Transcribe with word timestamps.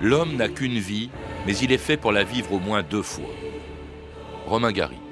L'homme 0.00 0.36
n'a 0.36 0.48
qu'une 0.48 0.78
vie, 0.78 1.10
mais 1.46 1.56
il 1.58 1.70
est 1.70 1.78
fait 1.78 1.96
pour 1.96 2.10
la 2.10 2.24
vivre 2.24 2.52
au 2.52 2.58
moins 2.58 2.82
deux 2.82 3.02
fois. 3.02 3.30
Romain 4.46 4.72
Gary.« 4.72 4.98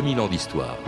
2000 0.00 0.20
ans 0.20 0.28
d'histoire. 0.28 0.78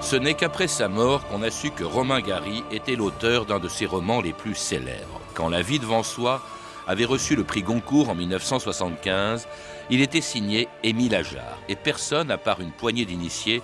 Ce 0.00 0.16
n'est 0.16 0.32
qu'après 0.32 0.66
sa 0.66 0.88
mort 0.88 1.26
qu'on 1.26 1.42
a 1.42 1.50
su 1.50 1.72
que 1.72 1.84
Romain 1.84 2.22
Gary 2.22 2.64
était 2.70 2.96
l'auteur 2.96 3.44
d'un 3.44 3.58
de 3.58 3.68
ses 3.68 3.84
romans 3.84 4.22
les 4.22 4.32
plus 4.32 4.54
célèbres. 4.54 5.20
Quand 5.34 5.50
La 5.50 5.60
vie 5.60 5.78
devant 5.78 6.02
soi 6.02 6.40
avait 6.86 7.04
reçu 7.04 7.36
le 7.36 7.44
prix 7.44 7.62
Goncourt 7.62 8.08
en 8.08 8.14
1975, 8.14 9.46
il 9.90 10.00
était 10.00 10.22
signé 10.22 10.68
Émile 10.82 11.16
Ajar. 11.16 11.58
Et 11.68 11.76
personne, 11.76 12.30
à 12.30 12.38
part 12.38 12.62
une 12.62 12.72
poignée 12.72 13.04
d'initiés, 13.04 13.60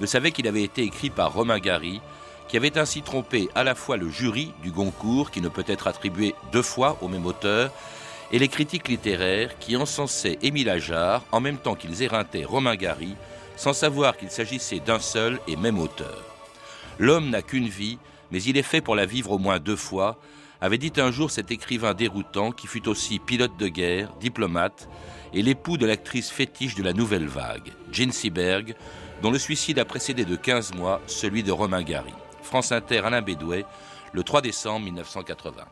ne 0.00 0.06
savait 0.06 0.32
qu'il 0.32 0.48
avait 0.48 0.64
été 0.64 0.82
écrit 0.82 1.10
par 1.10 1.32
Romain 1.32 1.60
Gary, 1.60 2.00
qui 2.50 2.56
avait 2.56 2.78
ainsi 2.78 3.02
trompé 3.02 3.48
à 3.54 3.62
la 3.62 3.76
fois 3.76 3.96
le 3.96 4.10
jury 4.10 4.52
du 4.60 4.72
Goncourt, 4.72 5.30
qui 5.30 5.40
ne 5.40 5.48
peut 5.48 5.64
être 5.68 5.86
attribué 5.86 6.34
deux 6.50 6.62
fois 6.62 6.98
au 7.00 7.06
même 7.06 7.24
auteur, 7.24 7.70
et 8.32 8.40
les 8.40 8.48
critiques 8.48 8.88
littéraires 8.88 9.56
qui 9.60 9.76
encensaient 9.76 10.36
Émile 10.42 10.68
Ajar 10.68 11.24
en 11.30 11.38
même 11.40 11.58
temps 11.58 11.76
qu'ils 11.76 12.02
éreintaient 12.02 12.44
Romain 12.44 12.74
Gary, 12.74 13.14
sans 13.54 13.72
savoir 13.72 14.16
qu'il 14.16 14.30
s'agissait 14.30 14.80
d'un 14.80 14.98
seul 14.98 15.38
et 15.46 15.54
même 15.54 15.78
auteur. 15.78 16.24
L'homme 16.98 17.30
n'a 17.30 17.42
qu'une 17.42 17.68
vie, 17.68 17.98
mais 18.32 18.42
il 18.42 18.56
est 18.56 18.64
fait 18.64 18.80
pour 18.80 18.96
la 18.96 19.06
vivre 19.06 19.30
au 19.30 19.38
moins 19.38 19.60
deux 19.60 19.76
fois, 19.76 20.18
avait 20.60 20.78
dit 20.78 20.92
un 20.96 21.12
jour 21.12 21.30
cet 21.30 21.52
écrivain 21.52 21.94
déroutant 21.94 22.50
qui 22.50 22.66
fut 22.66 22.88
aussi 22.88 23.20
pilote 23.20 23.56
de 23.58 23.68
guerre, 23.68 24.12
diplomate 24.20 24.88
et 25.32 25.42
l'époux 25.42 25.76
de 25.76 25.86
l'actrice 25.86 26.30
fétiche 26.30 26.74
de 26.74 26.82
la 26.82 26.94
nouvelle 26.94 27.28
vague, 27.28 27.70
Jean 27.92 28.10
Seberg, 28.10 28.74
dont 29.22 29.30
le 29.30 29.38
suicide 29.38 29.78
a 29.78 29.84
précédé 29.84 30.24
de 30.24 30.34
15 30.34 30.74
mois 30.74 31.00
celui 31.06 31.44
de 31.44 31.52
Romain 31.52 31.82
Gary. 31.82 32.12
France 32.50 32.72
Inter, 32.72 33.02
Alain 33.04 33.22
Bédouet, 33.22 33.64
le 34.12 34.24
3 34.24 34.40
décembre 34.40 34.84
1980. 34.86 35.62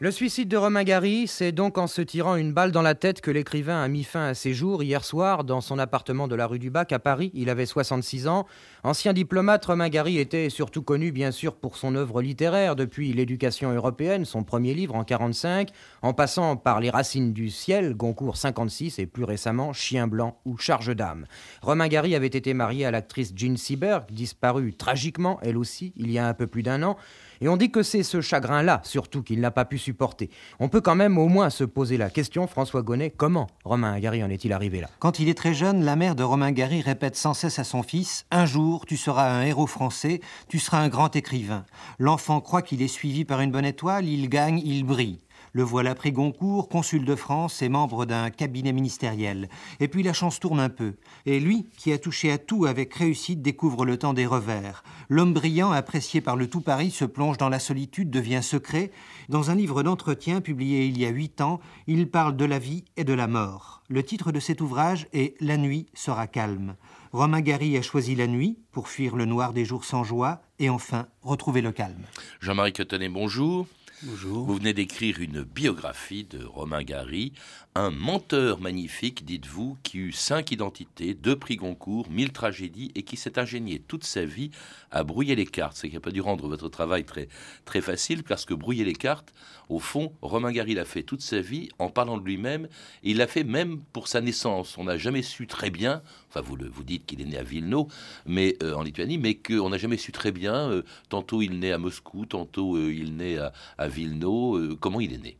Le 0.00 0.12
suicide 0.12 0.48
de 0.48 0.56
Romain 0.56 0.84
Gary, 0.84 1.26
c'est 1.26 1.50
donc 1.50 1.76
en 1.76 1.88
se 1.88 2.00
tirant 2.00 2.36
une 2.36 2.52
balle 2.52 2.70
dans 2.70 2.82
la 2.82 2.94
tête 2.94 3.20
que 3.20 3.32
l'écrivain 3.32 3.82
a 3.82 3.88
mis 3.88 4.04
fin 4.04 4.26
à 4.26 4.34
ses 4.34 4.54
jours 4.54 4.84
hier 4.84 5.04
soir 5.04 5.42
dans 5.42 5.60
son 5.60 5.76
appartement 5.76 6.28
de 6.28 6.36
la 6.36 6.46
rue 6.46 6.60
du 6.60 6.70
Bac 6.70 6.92
à 6.92 7.00
Paris. 7.00 7.32
Il 7.34 7.50
avait 7.50 7.66
66 7.66 8.28
ans. 8.28 8.46
Ancien 8.84 9.12
diplomate, 9.12 9.64
Romain 9.64 9.88
Gary 9.88 10.18
était 10.18 10.50
surtout 10.50 10.82
connu 10.82 11.10
bien 11.10 11.32
sûr 11.32 11.56
pour 11.56 11.76
son 11.76 11.96
œuvre 11.96 12.22
littéraire 12.22 12.76
depuis 12.76 13.12
L'éducation 13.12 13.72
européenne, 13.72 14.24
son 14.24 14.44
premier 14.44 14.72
livre 14.72 14.94
en 14.94 15.02
45, 15.02 15.70
en 16.02 16.12
passant 16.12 16.56
par 16.56 16.78
Les 16.78 16.90
racines 16.90 17.32
du 17.32 17.50
ciel, 17.50 17.94
Goncourt 17.96 18.36
56 18.36 19.00
et 19.00 19.06
plus 19.06 19.24
récemment 19.24 19.72
Chien 19.72 20.06
blanc 20.06 20.38
ou 20.44 20.58
Charge 20.58 20.94
d'âme. 20.94 21.26
Romain 21.60 21.88
Gary 21.88 22.14
avait 22.14 22.28
été 22.28 22.54
marié 22.54 22.86
à 22.86 22.92
l'actrice 22.92 23.32
Jean 23.34 23.56
Seberg, 23.56 24.04
disparue 24.12 24.74
tragiquement 24.74 25.40
elle 25.42 25.58
aussi 25.58 25.92
il 25.96 26.12
y 26.12 26.20
a 26.20 26.28
un 26.28 26.34
peu 26.34 26.46
plus 26.46 26.62
d'un 26.62 26.84
an. 26.84 26.96
Et 27.40 27.48
on 27.48 27.56
dit 27.56 27.70
que 27.70 27.82
c'est 27.82 28.02
ce 28.02 28.20
chagrin-là, 28.20 28.80
surtout, 28.84 29.22
qu'il 29.22 29.40
n'a 29.40 29.50
pas 29.50 29.64
pu 29.64 29.78
supporter. 29.78 30.30
On 30.60 30.68
peut 30.68 30.80
quand 30.80 30.94
même 30.94 31.18
au 31.18 31.28
moins 31.28 31.50
se 31.50 31.64
poser 31.64 31.96
la 31.96 32.10
question, 32.10 32.46
François 32.46 32.82
Gonnet, 32.82 33.10
comment 33.16 33.46
Romain 33.64 33.98
Gary 33.98 34.22
en 34.22 34.30
est-il 34.30 34.52
arrivé 34.52 34.80
là? 34.80 34.88
Quand 34.98 35.20
il 35.20 35.28
est 35.28 35.34
très 35.34 35.54
jeune, 35.54 35.84
la 35.84 35.96
mère 35.96 36.14
de 36.14 36.22
Romain 36.22 36.52
Gary 36.52 36.80
répète 36.80 37.16
sans 37.16 37.34
cesse 37.34 37.58
à 37.58 37.64
son 37.64 37.82
fils 37.82 38.26
Un 38.30 38.46
jour, 38.46 38.86
tu 38.86 38.96
seras 38.96 39.30
un 39.30 39.42
héros 39.42 39.66
français, 39.66 40.20
tu 40.48 40.58
seras 40.58 40.78
un 40.78 40.88
grand 40.88 41.14
écrivain. 41.14 41.64
L'enfant 41.98 42.40
croit 42.40 42.62
qu'il 42.62 42.82
est 42.82 42.88
suivi 42.88 43.24
par 43.24 43.40
une 43.40 43.50
bonne 43.50 43.64
étoile, 43.64 44.06
il 44.06 44.28
gagne, 44.28 44.60
il 44.64 44.84
brille. 44.84 45.18
Le 45.58 45.64
voilà 45.64 45.96
pris 45.96 46.12
Goncourt, 46.12 46.68
consul 46.68 47.04
de 47.04 47.16
France 47.16 47.62
et 47.62 47.68
membre 47.68 48.06
d'un 48.06 48.30
cabinet 48.30 48.72
ministériel. 48.72 49.48
Et 49.80 49.88
puis 49.88 50.04
la 50.04 50.12
chance 50.12 50.38
tourne 50.38 50.60
un 50.60 50.68
peu. 50.68 50.94
Et 51.26 51.40
lui, 51.40 51.66
qui 51.76 51.92
a 51.92 51.98
touché 51.98 52.30
à 52.30 52.38
tout 52.38 52.66
avec 52.66 52.94
réussite, 52.94 53.42
découvre 53.42 53.84
le 53.84 53.96
temps 53.96 54.14
des 54.14 54.24
revers. 54.24 54.84
L'homme 55.08 55.34
brillant, 55.34 55.72
apprécié 55.72 56.20
par 56.20 56.36
le 56.36 56.48
tout 56.48 56.60
Paris, 56.60 56.92
se 56.92 57.04
plonge 57.04 57.38
dans 57.38 57.48
la 57.48 57.58
solitude, 57.58 58.08
devient 58.08 58.38
secret. 58.40 58.92
Dans 59.28 59.50
un 59.50 59.56
livre 59.56 59.82
d'entretien 59.82 60.40
publié 60.40 60.86
il 60.86 60.96
y 60.96 61.04
a 61.04 61.08
huit 61.08 61.40
ans, 61.40 61.58
il 61.88 62.08
parle 62.08 62.36
de 62.36 62.44
la 62.44 62.60
vie 62.60 62.84
et 62.96 63.02
de 63.02 63.12
la 63.12 63.26
mort. 63.26 63.82
Le 63.88 64.04
titre 64.04 64.30
de 64.30 64.38
cet 64.38 64.60
ouvrage 64.60 65.08
est 65.12 65.34
La 65.40 65.56
nuit 65.56 65.86
sera 65.92 66.28
calme. 66.28 66.76
Romain 67.10 67.40
Gary 67.40 67.76
a 67.76 67.82
choisi 67.82 68.14
la 68.14 68.28
nuit 68.28 68.58
pour 68.70 68.86
fuir 68.86 69.16
le 69.16 69.24
noir 69.24 69.52
des 69.52 69.64
jours 69.64 69.84
sans 69.84 70.04
joie 70.04 70.40
et 70.60 70.70
enfin 70.70 71.08
retrouver 71.22 71.62
le 71.62 71.72
calme. 71.72 72.04
Jean-Marie 72.38 72.72
Cotonnet, 72.72 73.08
bonjour. 73.08 73.66
Vous 74.04 74.54
venez 74.54 74.74
d'écrire 74.74 75.20
une 75.20 75.42
biographie 75.42 76.22
de 76.22 76.44
Romain 76.44 76.84
Gary, 76.84 77.32
un 77.74 77.90
menteur 77.90 78.60
magnifique, 78.60 79.24
dites-vous, 79.24 79.76
qui 79.82 79.98
eut 79.98 80.12
cinq 80.12 80.52
identités, 80.52 81.14
deux 81.14 81.36
prix 81.36 81.56
Goncourt, 81.56 82.08
mille 82.08 82.30
tragédies 82.30 82.92
et 82.94 83.02
qui 83.02 83.16
s'est 83.16 83.40
ingénié 83.40 83.80
toute 83.80 84.04
sa 84.04 84.24
vie 84.24 84.52
à 84.92 85.02
brouiller 85.02 85.34
les 85.34 85.46
cartes. 85.46 85.76
Ce 85.76 85.88
qui 85.88 85.94
n'a 85.94 86.00
pas 86.00 86.12
dû 86.12 86.20
rendre 86.20 86.48
votre 86.48 86.68
travail 86.68 87.04
très, 87.04 87.28
très 87.64 87.80
facile 87.80 88.22
parce 88.22 88.44
que 88.44 88.54
brouiller 88.54 88.84
les 88.84 88.94
cartes, 88.94 89.34
au 89.68 89.80
fond, 89.80 90.12
Romain 90.22 90.52
Gary 90.52 90.74
l'a 90.74 90.84
fait 90.84 91.02
toute 91.02 91.20
sa 91.20 91.40
vie 91.40 91.68
en 91.78 91.90
parlant 91.90 92.18
de 92.18 92.24
lui-même 92.24 92.68
il 93.02 93.18
l'a 93.18 93.26
fait 93.26 93.44
même 93.44 93.80
pour 93.92 94.08
sa 94.08 94.20
naissance. 94.20 94.76
On 94.78 94.84
n'a 94.84 94.96
jamais 94.96 95.22
su 95.22 95.46
très 95.46 95.70
bien, 95.70 96.02
enfin 96.28 96.40
vous, 96.40 96.56
le, 96.56 96.68
vous 96.68 96.84
dites 96.84 97.06
qu'il 97.06 97.20
est 97.20 97.24
né 97.24 97.36
à 97.36 97.42
Vilno, 97.42 97.88
mais 98.26 98.56
euh, 98.62 98.74
en 98.74 98.82
Lituanie, 98.82 99.18
mais 99.18 99.34
qu'on 99.34 99.70
n'a 99.70 99.78
jamais 99.78 99.96
su 99.96 100.12
très 100.12 100.32
bien, 100.32 100.70
euh, 100.70 100.82
tantôt 101.08 101.42
il 101.42 101.58
naît 101.58 101.72
à 101.72 101.78
Moscou, 101.78 102.26
tantôt 102.26 102.76
euh, 102.76 102.92
il 102.92 103.16
naît 103.16 103.38
à 103.78 103.87
Vilno, 103.88 104.76
comment 104.80 105.00
il 105.00 105.12
est 105.12 105.22
né? 105.22 105.36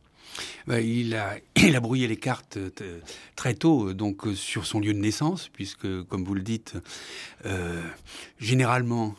Bah, 0.67 0.79
il, 0.81 1.15
a, 1.15 1.37
il, 1.55 1.79
brouillé 1.79 2.07
les 2.07 2.17
cartes 2.17 2.59
très 3.35 3.53
tôt, 3.53 3.93
donc 3.93 4.23
sur 4.35 4.65
son 4.65 4.79
lieu 4.79 4.93
de 4.93 4.99
naissance, 4.99 5.49
puisque, 5.49 6.03
comme 6.03 6.23
vous 6.23 6.35
le 6.35 6.41
dites, 6.41 6.75
euh, 7.45 7.81
généralement, 8.39 9.15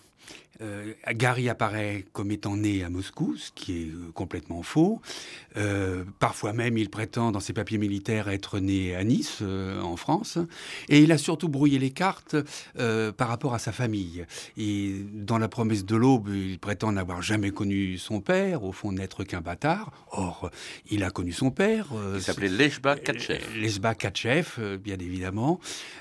euh, 0.63 0.93
Gary 1.13 1.49
apparaît 1.49 2.05
comme 2.13 2.31
étant 2.31 2.57
né 2.57 2.85
à 2.85 2.91
Moscou, 2.91 3.37
ce 3.37 3.51
qui 3.55 3.83
est 3.83 3.87
euh, 3.87 4.11
complètement 4.15 4.63
faux. 4.63 5.01
Euh, 5.57 6.05
parfois 6.19 6.53
même, 6.53 6.77
il 6.79 6.91
prétend 6.91 7.33
dans 7.33 7.41
ses 7.41 7.53
papiers 7.53 7.79
militaires 7.79 8.29
être 8.29 8.59
né 8.59 8.95
à 8.95 9.05
Nice, 9.05 9.39
euh, 9.43 9.81
en 9.81 9.97
France. 9.97 10.39
Et 10.89 11.01
il 11.01 11.13
a 11.13 11.19
surtout 11.19 11.49
brouillé 11.49 11.79
les 11.79 11.91
cartes 11.91 12.37
par 13.17 13.29
rapport 13.29 13.55
à 13.55 13.59
sa 13.59 13.73
famille. 13.73 14.27
Et 14.57 14.95
dans 15.13 15.39
La 15.39 15.49
promesse 15.49 15.85
de 15.85 15.97
l'aube, 15.97 16.29
il 16.33 16.59
prétend 16.59 16.93
n'avoir 16.93 17.23
jamais 17.23 17.51
connu 17.51 17.99
son 17.99 18.21
père, 18.21 18.63
au 18.65 18.73
fond 18.73 18.93
n'être 18.93 19.25
qu'un 19.25 19.41
bâtard. 19.41 19.91
Or, 20.11 20.51
il 20.91 21.03
a 21.03 21.11
connu 21.11 21.33
son 21.33 21.51
père. 21.51 21.87
il 22.15 22.21
s'appelait 22.21 22.49
Leshba 22.49 22.97
Katchev. 22.97 23.41
Leshba 23.57 23.95
Katchev, 23.95 24.77
bien 24.79 24.99
évidemment. 24.99 25.61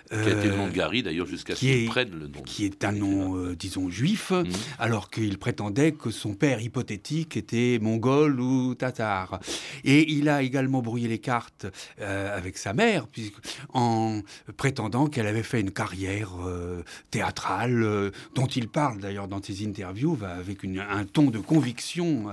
Qui 0.09 0.15
a 0.15 0.29
été 0.29 0.49
le 0.49 0.57
nom 0.57 0.67
de 0.67 0.73
Gary, 0.73 1.03
d'ailleurs, 1.03 1.27
jusqu'à 1.27 1.55
ce 1.55 1.61
qu'il 1.61 1.85
prenne 1.85 2.11
le 2.11 2.27
nom. 2.27 2.41
Qui 2.41 2.65
est 2.65 2.83
un 2.83 2.91
nom, 2.91 3.53
disons, 3.53 3.89
juif. 3.89 4.31
Mmh. 4.49 4.53
alors 4.79 5.09
qu'il 5.09 5.37
prétendait 5.37 5.91
que 5.91 6.11
son 6.11 6.33
père 6.33 6.61
hypothétique 6.61 7.37
était 7.37 7.79
mongol 7.81 8.39
ou 8.39 8.75
tatar. 8.75 9.39
Et 9.83 10.12
il 10.12 10.29
a 10.29 10.41
également 10.41 10.81
brouillé 10.81 11.07
les 11.07 11.19
cartes 11.19 11.68
euh, 12.01 12.38
avec 12.38 12.57
sa 12.57 12.74
mère, 12.74 13.07
puisque, 13.07 13.35
en 13.74 14.21
prétendant 14.57 15.07
qu'elle 15.07 15.27
avait 15.27 15.44
fait 15.44 15.62
une 15.62 15.71
carrière 15.71 16.31
euh, 16.45 16.83
théâtrale, 17.12 17.83
euh, 17.83 18.12
dont 18.35 18.47
il 18.47 18.68
parle 18.68 19.00
d'ailleurs 19.00 19.27
dans 19.27 19.41
ses 19.41 19.65
interviews, 19.65 20.18
avec 20.24 20.63
une, 20.63 20.79
un 20.79 21.06
ton 21.06 21.29
de 21.29 21.39
conviction 21.39 22.27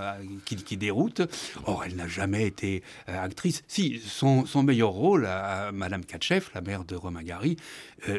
qui, 0.44 0.76
déroute. 0.76 1.22
Or, 1.64 1.84
elle 1.84 1.96
n'a 1.96 2.08
jamais 2.08 2.46
été 2.46 2.82
actrice. 3.06 3.62
Si, 3.68 4.00
son, 4.04 4.44
meilleur 4.62 4.90
rôle 4.90 5.26
à 5.26 5.70
Madame 5.72 6.04
Katchev, 6.04 6.46
la 6.54 6.60
mère 6.60 6.84
de 6.84 6.94
Romain 6.96 7.22
Gary, 7.22 7.56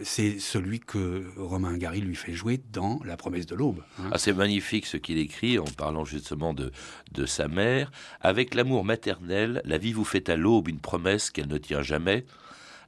c'est 0.04 0.40
celui 0.40 0.80
que 0.80 1.26
Romain 1.38 1.78
Gary 1.78 2.02
lui 2.02 2.16
fait 2.16 2.34
jouer 2.34 2.60
dans 2.72 3.00
La 3.04 3.18
promesse 3.18 3.46
de 3.46 3.56
l'aube. 3.56 3.84
Hein. 4.00 4.10
Ah, 4.12 4.18
c'est 4.18 4.34
magnifique 4.34 4.86
ce 4.86 4.98
qu'il 4.98 5.18
écrit 5.18 5.60
en 5.60 5.66
parlant 5.66 6.06
justement 6.06 6.54
de, 6.54 6.72
sa 7.26 7.48
mère. 7.48 7.92
Avec 8.22 8.54
l'amour 8.54 8.84
maternel, 8.84 9.62
la 9.66 9.78
vie 9.78 9.94
vous 9.94 10.06
fait 10.06 10.30
à 10.30 10.36
l'aube 10.36 10.68
une 10.68 10.80
promesse 10.80 11.30
qu'elle 11.30 11.48
ne 11.48 11.58
tient 11.58 11.82
jamais. 11.82 12.26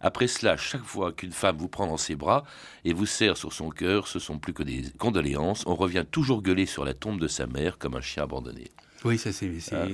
Après 0.01 0.27
cela, 0.27 0.55
chaque 0.55 0.83
fois 0.83 1.11
qu'une 1.11 1.33
femme 1.33 1.57
vous 1.57 1.67
prend 1.67 1.87
dans 1.87 1.97
ses 1.97 2.15
bras 2.15 2.45
et 2.85 2.93
vous 2.93 3.05
serre 3.05 3.35
sur 3.35 3.51
son 3.51 3.69
cœur, 3.69 4.07
ce 4.07 4.19
sont 4.19 4.39
plus 4.39 4.53
que 4.53 4.63
des 4.63 4.83
condoléances. 4.97 5.63
On 5.65 5.75
revient 5.75 6.05
toujours 6.09 6.41
gueuler 6.41 6.65
sur 6.65 6.85
la 6.85 6.93
tombe 6.93 7.19
de 7.19 7.27
sa 7.27 7.47
mère 7.47 7.77
comme 7.77 7.95
un 7.95 8.01
chien 8.01 8.23
abandonné. 8.23 8.71
Oui, 9.05 9.17
ça 9.17 9.31
c'est 9.31 9.49
Ah. 9.71 9.85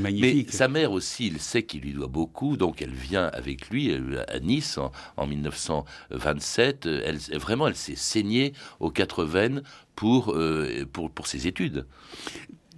magnifique. 0.00 0.48
Mais 0.48 0.52
sa 0.52 0.66
mère 0.68 0.90
aussi, 0.92 1.28
il 1.28 1.38
sait 1.40 1.62
qu'il 1.62 1.82
lui 1.82 1.92
doit 1.92 2.08
beaucoup, 2.08 2.56
donc 2.56 2.82
elle 2.82 2.92
vient 2.94 3.26
avec 3.26 3.68
lui 3.70 3.92
euh, 3.92 4.24
à 4.28 4.40
Nice 4.40 4.78
en, 4.78 4.90
en 5.16 5.26
1927. 5.26 6.86
Elle, 6.86 7.18
vraiment, 7.38 7.68
elle 7.68 7.76
s'est 7.76 7.94
saignée 7.96 8.52
aux 8.80 8.90
quatre 8.90 9.24
veines 9.24 9.62
pour, 9.94 10.32
euh, 10.34 10.84
pour, 10.92 11.10
pour 11.10 11.26
ses 11.26 11.46
études. 11.46 11.86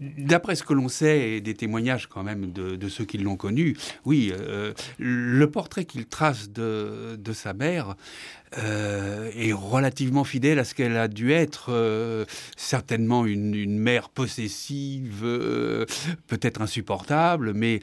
D'après 0.00 0.54
ce 0.56 0.62
que 0.62 0.72
l'on 0.72 0.88
sait 0.88 1.32
et 1.32 1.40
des 1.42 1.52
témoignages 1.52 2.06
quand 2.06 2.22
même 2.22 2.52
de, 2.52 2.88
ceux 2.88 3.04
qui 3.04 3.18
l'ont 3.18 3.36
connu, 3.36 3.76
oui, 4.06 4.32
euh, 4.34 4.72
le 4.98 5.50
portrait 5.50 5.84
qu'il 5.84 6.06
trace 6.06 6.50
de, 6.50 7.18
sa 7.34 7.52
mère 7.52 7.96
euh, 8.58 9.30
est 9.36 9.52
relativement 9.52 10.24
fidèle 10.24 10.58
à 10.58 10.64
ce 10.64 10.74
qu'elle 10.74 10.96
a 10.96 11.06
dû 11.06 11.32
être. 11.32 11.66
Euh, 11.68 12.24
certainement 12.56 13.26
une, 13.26 13.78
mère 13.78 14.08
possessive, 14.08 15.20
peut-être 16.26 16.62
insupportable, 16.62 17.52
mais 17.52 17.80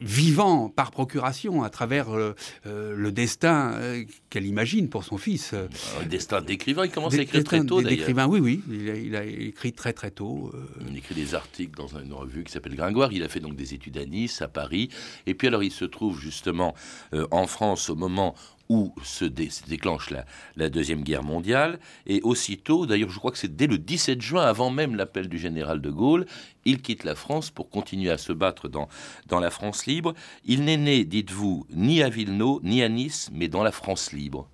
vivant 0.00 0.68
par 0.68 0.90
procuration 0.90 1.62
à 1.62 1.70
travers 1.70 2.08
euh, 2.10 2.34
le 2.64 3.12
destin 3.12 3.72
euh, 3.74 4.04
qu'elle 4.30 4.46
imagine 4.46 4.88
pour 4.88 5.04
son 5.04 5.18
fils. 5.18 5.54
Un 6.00 6.06
destin 6.06 6.40
d'écrivain, 6.40 6.86
il 6.86 6.90
commence 6.90 7.14
à 7.14 7.22
écrire 7.22 7.44
très 7.44 7.64
tôt 7.64 7.82
D'écrivain, 7.82 8.26
oui, 8.26 8.40
oui, 8.40 8.62
il 8.70 8.90
a, 8.90 8.96
il 8.96 9.16
a, 9.16 9.24
écrit 9.24 9.72
très 9.72 9.92
très 9.92 10.10
tôt. 10.10 10.50
Euh... 10.54 10.66
Il 10.88 10.96
écrit 10.96 11.14
des 11.14 11.34
articles 11.34 11.76
dans 11.76 11.98
une 11.98 12.12
revue 12.12 12.44
qui 12.44 12.52
s'appelle 12.52 12.74
Gringoire, 12.74 13.12
il 13.12 13.22
a 13.22 13.28
fait 13.28 13.40
donc 13.40 13.56
des 13.56 13.74
études 13.74 13.98
à 13.98 14.04
Nice, 14.04 14.42
à 14.42 14.48
Paris, 14.48 14.88
et 15.26 15.34
puis 15.34 15.48
alors 15.48 15.62
il 15.62 15.72
se 15.72 15.84
trouve 15.84 16.20
justement 16.20 16.74
euh, 17.14 17.26
en 17.30 17.46
France 17.46 17.90
au 17.90 17.96
moment 17.96 18.34
où 18.70 18.94
se, 19.02 19.24
dé 19.24 19.50
se 19.50 19.64
déclenche 19.66 20.10
la, 20.10 20.24
la, 20.54 20.70
Deuxième 20.70 21.02
Guerre 21.02 21.24
mondiale. 21.24 21.80
Et 22.06 22.22
aussitôt, 22.22 22.86
d'ailleurs, 22.86 23.10
je 23.10 23.18
crois 23.18 23.32
que 23.32 23.36
c'est 23.36 23.54
dès 23.54 23.66
le 23.66 23.76
17 23.76 24.22
juin, 24.22 24.42
avant 24.42 24.70
même 24.70 24.94
l'appel 24.94 25.28
du 25.28 25.38
général 25.38 25.80
de 25.82 25.90
Gaulle, 25.90 26.24
il 26.64 26.80
quitte 26.80 27.02
la 27.02 27.16
France 27.16 27.50
pour 27.50 27.68
continuer 27.68 28.10
à 28.10 28.18
se 28.18 28.32
battre 28.32 28.68
dans, 28.68 28.88
dans 29.26 29.40
la 29.40 29.50
France 29.50 29.86
libre. 29.86 30.14
Il 30.44 30.64
n'est 30.64 30.76
né, 30.76 31.04
dites-vous, 31.04 31.66
ni 31.70 32.00
à 32.00 32.08
Villeneuve, 32.08 32.60
ni 32.62 32.82
à 32.82 32.88
Nice, 32.88 33.28
mais 33.32 33.48
dans 33.48 33.64
la 33.64 33.72
France 33.72 34.12
libre. 34.12 34.48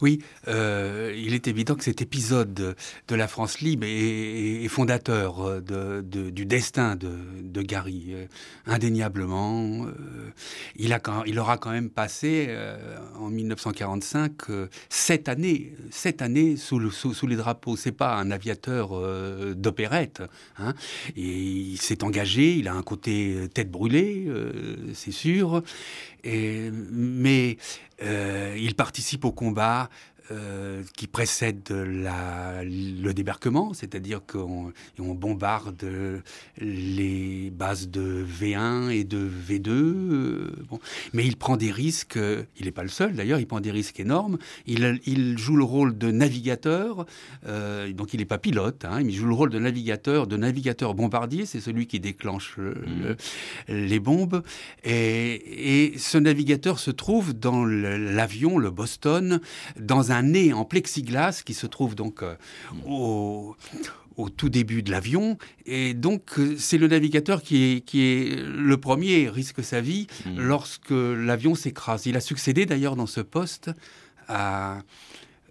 Oui, 0.00 0.20
euh, 0.48 1.14
il 1.16 1.34
est 1.34 1.48
évident 1.48 1.74
que 1.74 1.84
cet 1.84 2.02
épisode 2.02 2.54
de, 2.54 3.14
la 3.14 3.28
France 3.28 3.60
libre 3.60 3.86
est, 3.88 4.68
fondateur 4.68 5.60
de, 5.60 6.00
du 6.00 6.46
destin 6.46 6.96
de, 6.96 7.62
Gary, 7.62 8.06
euh, 8.10 8.26
indéniablement. 8.66 9.84
Euh, 9.86 10.30
il, 10.76 10.96
quand, 11.02 11.24
aura 11.36 11.58
quand 11.58 11.70
même 11.70 11.90
passé 11.90 12.46
euh, 12.48 12.96
en 13.18 13.28
1945 13.28 14.32
sept 14.88 15.28
années, 15.28 15.72
sept 15.90 16.22
années 16.22 16.56
sous, 16.56 16.90
sous, 16.90 17.14
sous 17.14 17.26
les 17.26 17.36
drapeaux. 17.36 17.76
C'est 17.76 17.92
pas 17.92 18.16
un 18.16 18.30
aviateur 18.30 18.90
euh, 18.92 19.54
d'opérette. 19.54 20.22
Hein, 20.58 20.74
et 21.16 21.22
il 21.22 21.76
s'est 21.78 22.04
engagé, 22.04 22.54
il 22.54 22.68
a 22.68 22.74
un 22.74 22.82
côté 22.82 23.48
tête 23.52 23.70
brûlée, 23.70 24.24
euh, 24.28 24.52
c'est 24.94 25.12
sûr. 25.12 25.62
Mais 26.24 27.56
euh, 27.56 27.89
il 28.02 28.74
participe 28.76 29.24
au 29.24 29.32
combat 29.32 29.88
euh, 30.30 30.82
qui 30.96 31.06
précède 31.06 31.68
la, 31.70 32.62
le 32.64 33.12
débarquement, 33.12 33.72
c'est-à-dire 33.74 34.20
qu'on 34.24 34.72
on 34.98 35.14
bombarde 35.14 35.84
les 36.58 37.50
bases 37.50 37.88
de 37.88 38.24
V1 38.24 38.90
et 38.90 39.04
de 39.04 39.28
V2. 39.28 39.68
Euh, 39.68 40.52
bon. 40.68 40.78
Mais 41.12 41.26
il 41.26 41.36
prend 41.36 41.56
des 41.56 41.70
risques, 41.70 42.18
il 42.58 42.64
n'est 42.64 42.70
pas 42.70 42.82
le 42.82 42.88
seul 42.88 43.14
d'ailleurs, 43.14 43.40
il 43.40 43.46
prend 43.46 43.60
des 43.60 43.70
risques 43.70 43.98
énormes. 43.98 44.38
Il, 44.66 45.00
il 45.04 45.36
joue 45.38 45.56
le 45.56 45.64
rôle 45.64 45.98
de 45.98 46.10
navigateur, 46.10 47.06
euh, 47.46 47.92
donc 47.92 48.14
il 48.14 48.20
n'est 48.20 48.24
pas 48.24 48.38
pilote, 48.38 48.84
hein, 48.84 49.00
mais 49.02 49.12
il 49.12 49.16
joue 49.16 49.26
le 49.26 49.34
rôle 49.34 49.50
de 49.50 49.58
navigateur, 49.58 50.26
de 50.26 50.36
navigateur 50.36 50.94
bombardier, 50.94 51.46
c'est 51.46 51.60
celui 51.60 51.86
qui 51.86 51.98
déclenche 51.98 52.56
le, 52.56 52.70
mmh. 52.70 53.16
le, 53.68 53.86
les 53.88 53.98
bombes. 53.98 54.42
Et, 54.84 55.92
et, 55.92 55.98
ce 55.98 56.18
navigateur 56.18 56.78
se 56.78 56.90
trouve 56.90 57.32
dans 57.32 57.64
l'avion, 57.64 58.58
le 58.58 58.70
Boston, 58.70 59.40
dans 59.78 60.12
un 60.12 60.19
nez 60.22 60.52
en 60.52 60.64
plexiglas 60.64 61.42
qui 61.44 61.54
se 61.54 61.66
trouve 61.66 61.94
donc 61.94 62.22
euh, 62.22 62.34
au, 62.86 63.56
au, 64.16 64.28
tout 64.30 64.48
début 64.48 64.82
de 64.82 64.90
l'avion. 64.90 65.38
Et 65.66 65.94
donc, 65.94 66.32
c'est 66.58 66.78
le 66.78 66.88
navigateur 66.88 67.42
qui 67.42 67.62
est, 67.64 67.80
qui 67.80 68.02
est 68.02 68.42
le 68.42 68.76
premier 68.76 69.28
risque 69.28 69.62
sa 69.62 69.80
vie 69.80 70.06
mmh. 70.26 70.40
lorsque 70.40 70.90
l'avion 70.90 71.54
s'écrase. 71.54 72.06
Il 72.06 72.16
a 72.16 72.20
succédé 72.20 72.66
d'ailleurs 72.66 72.96
dans 72.96 73.06
ce 73.06 73.20
poste 73.20 73.70
à. 74.28 74.78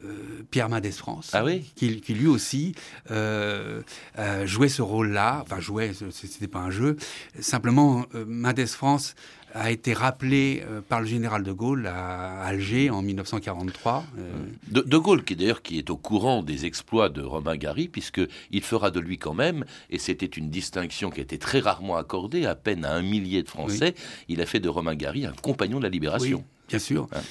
Euh, 0.06 0.44
Pierre 0.50 0.70
Mendès 0.70 0.92
France, 0.92 1.32
ah 1.34 1.44
oui 1.44 1.70
qui, 1.76 2.00
qui, 2.00 2.14
lui 2.14 2.28
aussi 2.28 2.74
euh, 3.12 3.82
euh, 4.18 4.46
jouait 4.46 4.70
ce 4.70 4.82
rôle-là. 4.82 5.42
Enfin, 5.44 5.60
jouait, 5.60 5.92
c'était 6.12 6.48
pas 6.48 6.60
un 6.60 6.72
jeu. 6.72 6.96
Simplement, 7.40 8.06
euh, 8.16 8.24
Mendès 8.26 8.68
France 8.68 9.16
a 9.54 9.72
été 9.72 9.94
rappelé 9.94 10.64
euh, 10.66 10.82
par 10.82 11.02
le 11.02 11.08
général 11.08 11.44
de 11.44 11.52
Gaulle 11.52 11.88
à 11.88 12.42
Alger 12.42 12.90
en 12.90 13.02
1943. 13.02 14.06
Euh... 14.18 14.32
De, 14.68 14.82
de, 14.82 14.98
Gaulle, 14.98 15.24
qui 15.24 15.36
d'ailleurs 15.36 15.62
qui 15.62 15.78
est 15.78 15.90
au 15.90 15.98
courant 15.98 16.44
des 16.44 16.66
exploits 16.66 17.10
de 17.10 17.22
Romain 17.22 17.58
Gary, 17.58 17.88
puisque 17.88 18.22
il 18.52 18.62
fera 18.62 18.92
de 18.92 19.00
lui 19.00 19.18
quand 19.18 19.34
même, 19.34 19.66
et 19.90 19.98
c'était 19.98 20.26
une 20.26 20.50
distinction 20.50 21.10
qui 21.10 21.20
a 21.20 21.24
été 21.24 21.38
très 21.38 21.60
rarement 21.60 21.98
accordée, 21.98 22.46
à 22.46 22.56
peine 22.56 22.86
à 22.86 22.94
un 22.94 23.02
millier 23.02 23.44
de 23.44 23.50
Français, 23.50 23.94
oui. 23.96 24.26
il 24.30 24.42
a 24.42 24.46
fait 24.46 24.60
de 24.60 24.70
Romain 24.70 24.96
Gary 24.96 25.26
un 25.26 25.34
compagnon 25.34 25.80
de 25.80 25.84
la 25.84 25.90
libération. 25.90 26.38
Oui, 26.38 26.68
bien 26.70 26.80
sûr. 26.80 27.08
Hein 27.14 27.22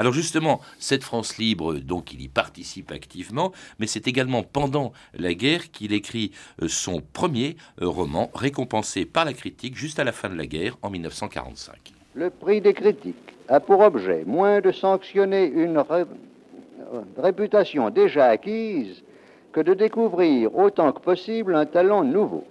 alors 0.00 0.14
justement, 0.14 0.62
cette 0.78 1.04
France 1.04 1.36
libre, 1.36 1.74
donc 1.74 2.14
il 2.14 2.22
y 2.22 2.28
participe 2.28 2.90
activement, 2.90 3.52
mais 3.78 3.86
c'est 3.86 4.08
également 4.08 4.42
pendant 4.42 4.94
la 5.12 5.34
guerre 5.34 5.70
qu'il 5.72 5.92
écrit 5.92 6.32
euh, 6.62 6.68
son 6.68 7.02
premier 7.02 7.58
euh, 7.82 7.86
roman, 7.86 8.30
récompensé 8.34 9.04
par 9.04 9.26
la 9.26 9.34
critique 9.34 9.76
juste 9.76 9.98
à 9.98 10.04
la 10.04 10.12
fin 10.12 10.30
de 10.30 10.36
la 10.36 10.46
guerre, 10.46 10.78
en 10.80 10.88
1945. 10.88 11.74
Le 12.14 12.30
prix 12.30 12.62
des 12.62 12.72
critiques 12.72 13.34
a 13.46 13.60
pour 13.60 13.80
objet 13.80 14.24
moins 14.24 14.62
de 14.62 14.72
sanctionner 14.72 15.44
une 15.44 15.76
ré... 15.76 16.04
réputation 17.18 17.90
déjà 17.90 18.28
acquise 18.28 19.02
que 19.52 19.60
de 19.60 19.74
découvrir 19.74 20.56
autant 20.56 20.92
que 20.92 21.00
possible 21.00 21.54
un 21.54 21.66
talent 21.66 22.04
nouveau. 22.04 22.44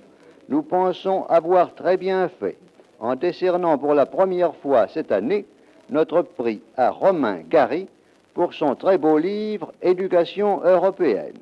Nous 0.49 0.61
pensons 0.61 1.23
avoir 1.23 1.73
très 1.73 1.97
bien 1.97 2.29
fait 2.29 2.57
en 2.99 3.15
décernant 3.15 3.79
pour 3.79 3.95
la 3.95 4.05
première 4.05 4.55
fois 4.57 4.87
cette 4.87 5.11
année 5.11 5.47
notre 5.91 6.21
prix 6.21 6.61
à 6.77 6.91
Romain 6.91 7.41
Gary 7.49 7.87
pour 8.33 8.53
son 8.53 8.75
très 8.75 8.97
beau 8.97 9.17
livre 9.17 9.73
Éducation 9.81 10.61
européenne. 10.63 11.39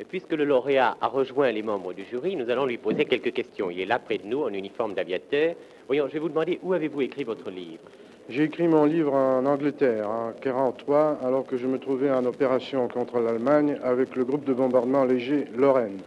Et 0.00 0.04
puisque 0.04 0.32
le 0.32 0.44
lauréat 0.44 0.96
a 1.00 1.06
rejoint 1.06 1.52
les 1.52 1.62
membres 1.62 1.92
du 1.92 2.04
jury, 2.04 2.34
nous 2.34 2.50
allons 2.50 2.66
lui 2.66 2.78
poser 2.78 3.04
quelques 3.04 3.32
questions. 3.32 3.70
Il 3.70 3.80
est 3.80 3.86
là 3.86 3.98
près 3.98 4.18
de 4.18 4.26
nous 4.26 4.42
en 4.42 4.52
uniforme 4.52 4.94
d'aviateur. 4.94 5.54
Voyons, 5.86 6.08
je 6.08 6.14
vais 6.14 6.18
vous 6.18 6.28
demander 6.28 6.58
où 6.62 6.72
avez-vous 6.72 7.02
écrit 7.02 7.24
votre 7.24 7.50
livre? 7.50 7.82
J'ai 8.28 8.44
écrit 8.44 8.68
mon 8.68 8.84
livre 8.84 9.14
en 9.14 9.44
Angleterre, 9.46 10.08
en 10.08 10.28
1943, 10.28 11.18
alors 11.24 11.44
que 11.44 11.56
je 11.56 11.66
me 11.66 11.78
trouvais 11.78 12.10
en 12.10 12.24
opération 12.24 12.88
contre 12.88 13.18
l'Allemagne 13.20 13.78
avec 13.82 14.16
le 14.16 14.24
groupe 14.24 14.44
de 14.44 14.52
bombardement 14.52 15.04
léger 15.04 15.46
Lorraine. 15.56 15.98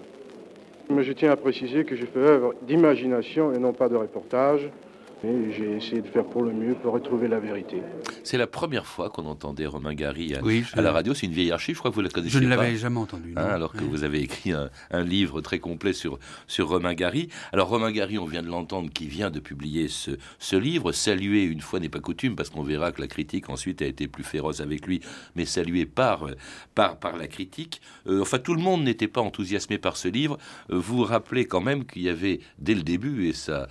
Mais 0.89 1.03
je 1.03 1.13
tiens 1.13 1.31
à 1.31 1.35
préciser 1.35 1.83
que 1.83 1.95
j'ai 1.95 2.05
fait 2.05 2.19
œuvre 2.19 2.53
d'imagination 2.63 3.53
et 3.53 3.59
non 3.59 3.73
pas 3.73 3.89
de 3.89 3.95
reportage. 3.95 4.69
Et 5.25 5.51
j'ai 5.53 5.77
essayé 5.77 6.01
de 6.01 6.07
faire 6.07 6.25
pour 6.25 6.43
le 6.43 6.53
mieux 6.53 6.75
pour 6.75 6.93
retrouver 6.93 7.27
la 7.27 7.39
vérité. 7.39 7.81
C'est 8.23 8.37
la 8.37 8.45
première 8.45 8.85
fois 8.85 9.09
qu'on 9.09 9.25
entendait 9.25 9.65
Romain 9.65 9.95
Gary 9.95 10.35
à, 10.35 10.43
oui, 10.43 10.63
à 10.73 10.81
la 10.81 10.91
radio. 10.91 11.15
C'est 11.15 11.25
une 11.25 11.31
vieille 11.31 11.51
archive, 11.51 11.73
je 11.75 11.79
crois 11.79 11.89
que 11.89 11.95
vous 11.95 12.01
la 12.01 12.09
connaissez. 12.09 12.33
Je 12.33 12.39
ne 12.39 12.47
l'avais 12.47 12.75
jamais 12.75 12.99
entendu. 12.99 13.33
Hein, 13.35 13.45
alors 13.45 13.71
que 13.71 13.79
oui. 13.79 13.87
vous 13.89 14.03
avez 14.03 14.21
écrit 14.21 14.51
un, 14.51 14.69
un, 14.91 15.03
livre 15.03 15.41
très 15.41 15.57
complet 15.57 15.93
sur, 15.93 16.19
sur 16.45 16.67
Romain 16.67 16.93
Gary. 16.93 17.29
Alors 17.53 17.69
Romain 17.69 17.91
Gary, 17.91 18.19
on 18.19 18.25
vient 18.25 18.43
de 18.43 18.49
l'entendre, 18.49 18.91
qui 18.93 19.07
vient 19.07 19.31
de 19.31 19.39
publier 19.39 19.87
ce, 19.87 20.11
ce 20.37 20.55
livre. 20.55 20.91
Salué 20.91 21.43
une 21.43 21.61
fois 21.61 21.79
n'est 21.79 21.89
pas 21.89 22.01
coutume, 22.01 22.35
parce 22.35 22.51
qu'on 22.51 22.63
verra 22.63 22.91
que 22.91 23.01
la 23.01 23.07
critique 23.07 23.49
ensuite 23.49 23.81
a 23.81 23.85
été 23.85 24.07
plus 24.07 24.23
féroce 24.23 24.59
avec 24.59 24.85
lui, 24.85 25.01
mais 25.35 25.45
salué 25.45 25.87
par, 25.87 26.27
par, 26.75 26.97
par 26.97 27.17
la 27.17 27.27
critique. 27.27 27.81
Euh, 28.05 28.21
enfin, 28.21 28.37
tout 28.37 28.53
le 28.53 28.61
monde 28.61 28.83
n'était 28.83 29.07
pas 29.07 29.21
enthousiasmé 29.21 29.79
par 29.79 29.97
ce 29.97 30.07
livre. 30.07 30.37
Euh, 30.69 30.77
vous 30.77 30.97
vous 30.97 31.03
rappelez 31.03 31.45
quand 31.45 31.61
même 31.61 31.85
qu'il 31.85 32.03
y 32.03 32.09
avait, 32.09 32.41
dès 32.59 32.75
le 32.75 32.83
début, 32.83 33.27
et 33.27 33.33
ça, 33.33 33.67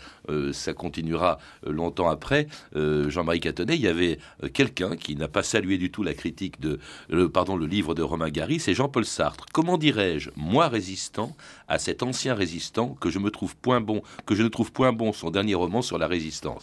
ça 0.53 0.73
continuera 0.73 1.39
longtemps 1.67 2.09
après, 2.09 2.47
euh, 2.77 3.11
Jean-Marie 3.11 3.41
Catonnet, 3.41 3.75
il 3.75 3.83
y 3.83 3.89
avait 3.89 4.19
euh, 4.43 4.49
quelqu'un 4.49 4.97
qui 4.97 5.17
n'a 5.17 5.29
pas 5.29 5.43
salué 5.43 5.79
du 5.79 5.91
tout 5.91 6.03
la 6.03 6.15
critique 6.15 6.61
de, 6.61 6.79
le, 7.09 7.29
pardon, 7.29 7.57
le 7.57 7.67
livre 7.67 7.95
de 7.95 8.03
Romain 8.03 8.31
Gary, 8.31 8.61
c'est 8.61 8.75
Jean-Paul 8.75 9.05
Sartre. 9.05 9.47
Comment 9.53 9.79
dirais-je, 9.79 10.31
moi 10.37 10.69
résistant, 10.69 11.37
à 11.69 11.79
cet 11.79 12.03
ancien 12.03 12.35
résistant 12.35 12.97
que 13.01 13.11
je 13.11 13.19
me 13.19 13.31
trouve 13.31 13.57
point 13.57 13.81
bon, 13.81 14.03
que 14.27 14.35
je 14.35 14.43
ne 14.43 14.49
trouve 14.49 14.73
point 14.73 14.93
bon 14.93 15.13
son 15.13 15.31
dernier 15.31 15.55
roman 15.55 15.83
sur 15.83 15.99
la 15.99 16.07
résistance? 16.07 16.63